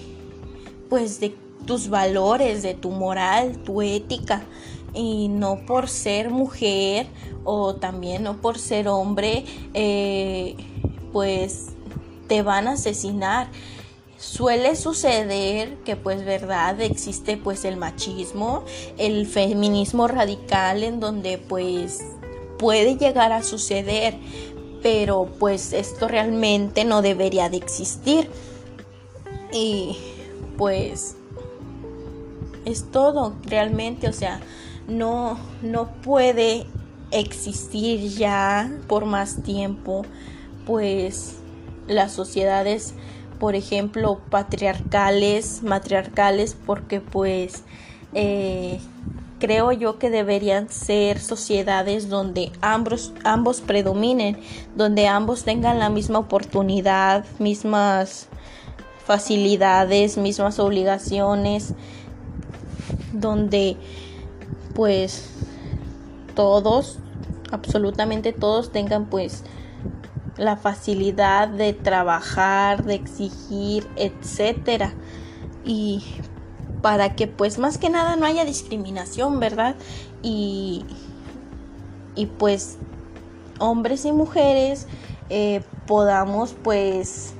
pues 0.88 1.20
de 1.20 1.32
tus 1.64 1.90
valores, 1.90 2.64
de 2.64 2.74
tu 2.74 2.90
moral, 2.90 3.58
tu 3.58 3.82
ética 3.82 4.42
y 4.94 5.28
no 5.28 5.60
por 5.66 5.88
ser 5.88 6.30
mujer 6.30 7.06
o 7.44 7.74
también 7.74 8.22
no 8.22 8.40
por 8.40 8.58
ser 8.58 8.88
hombre 8.88 9.44
eh, 9.74 10.56
pues 11.12 11.68
te 12.26 12.42
van 12.42 12.68
a 12.68 12.72
asesinar. 12.72 13.48
Suele 14.16 14.74
suceder 14.74 15.76
que 15.84 15.94
pues 15.94 16.24
verdad 16.24 16.80
existe 16.80 17.36
pues 17.36 17.64
el 17.64 17.76
machismo 17.76 18.64
el 18.96 19.26
feminismo 19.26 20.08
radical 20.08 20.82
en 20.82 20.98
donde 20.98 21.38
pues 21.38 22.00
puede 22.58 22.96
llegar 22.96 23.32
a 23.32 23.44
suceder 23.44 24.18
pero 24.82 25.28
pues 25.38 25.72
esto 25.72 26.08
realmente 26.08 26.84
no 26.84 27.02
debería 27.02 27.48
de 27.48 27.56
existir. 27.56 28.28
Y 29.52 29.96
pues 30.56 31.16
es 32.64 32.90
todo 32.90 33.34
realmente, 33.44 34.08
o 34.08 34.12
sea, 34.12 34.40
no, 34.88 35.38
no 35.62 35.88
puede 36.02 36.66
existir 37.10 38.00
ya 38.08 38.70
por 38.88 39.04
más 39.04 39.42
tiempo, 39.42 40.04
pues 40.66 41.36
las 41.86 42.12
sociedades, 42.12 42.94
por 43.38 43.54
ejemplo, 43.54 44.20
patriarcales, 44.30 45.62
matriarcales, 45.62 46.56
porque 46.66 47.00
pues 47.00 47.62
eh, 48.14 48.80
creo 49.38 49.72
yo 49.72 49.98
que 49.98 50.10
deberían 50.10 50.68
ser 50.68 51.20
sociedades 51.20 52.08
donde 52.08 52.50
ambos, 52.60 53.12
ambos 53.24 53.60
predominen, 53.60 54.38
donde 54.74 55.06
ambos 55.06 55.44
tengan 55.44 55.78
la 55.78 55.90
misma 55.90 56.18
oportunidad, 56.18 57.24
mismas 57.38 58.28
facilidades, 59.04 60.18
mismas 60.18 60.58
obligaciones, 60.58 61.74
donde 63.12 63.76
pues 64.78 65.24
todos, 66.36 67.00
absolutamente 67.50 68.32
todos 68.32 68.70
tengan 68.70 69.06
pues 69.06 69.42
la 70.36 70.56
facilidad 70.56 71.48
de 71.48 71.72
trabajar, 71.72 72.84
de 72.84 72.94
exigir, 72.94 73.88
etcétera. 73.96 74.94
Y 75.64 76.04
para 76.80 77.16
que 77.16 77.26
pues 77.26 77.58
más 77.58 77.76
que 77.76 77.90
nada 77.90 78.14
no 78.14 78.24
haya 78.24 78.44
discriminación, 78.44 79.40
¿verdad? 79.40 79.74
Y, 80.22 80.84
y 82.14 82.26
pues 82.26 82.78
hombres 83.58 84.04
y 84.04 84.12
mujeres 84.12 84.86
eh, 85.28 85.60
podamos 85.88 86.54
pues 86.62 87.34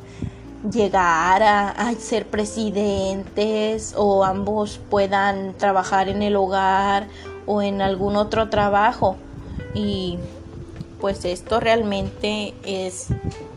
llegar 0.63 1.43
a, 1.43 1.95
ser 1.99 2.27
presidentes 2.27 3.95
o 3.97 4.25
ambos 4.25 4.81
puedan 4.91 5.55
trabajar 5.55 6.09
en 6.09 6.23
el 6.23 6.37
hogar 6.37 7.07
o 7.49 7.63
en 7.63 7.81
algún 7.81 8.15
otro 8.15 8.51
trabajo. 8.51 9.17
Y 9.75 10.19
pues 11.01 11.25
esto 11.25 11.59
realmente 11.61 12.55
es, 12.65 13.09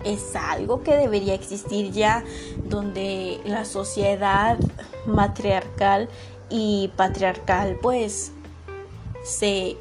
es 0.05 0.35
algo 0.35 0.81
que 0.81 0.95
debería 0.95 1.33
existir 1.33 1.91
ya 1.91 2.23
donde 2.65 3.41
la 3.45 3.65
sociedad 3.65 4.57
matriarcal 5.05 6.07
y 6.49 6.91
patriarcal 6.95 7.77
pues 7.81 8.31
se, 9.23 9.75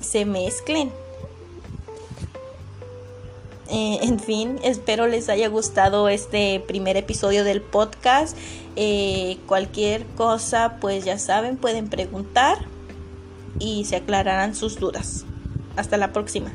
se 0.00 0.24
mezclen. 0.24 0.90
Eh, 3.68 3.98
en 4.02 4.20
fin, 4.20 4.60
espero 4.62 5.08
les 5.08 5.28
haya 5.28 5.48
gustado 5.48 6.08
este 6.08 6.62
primer 6.66 6.96
episodio 6.96 7.44
del 7.44 7.60
podcast. 7.60 8.36
Eh, 8.76 9.38
cualquier 9.46 10.06
cosa, 10.16 10.76
pues 10.80 11.04
ya 11.04 11.18
saben, 11.18 11.56
pueden 11.56 11.88
preguntar 11.88 12.75
y 13.58 13.84
se 13.84 13.96
aclararán 13.96 14.54
sus 14.54 14.78
dudas. 14.78 15.24
Hasta 15.76 15.96
la 15.96 16.12
próxima. 16.12 16.50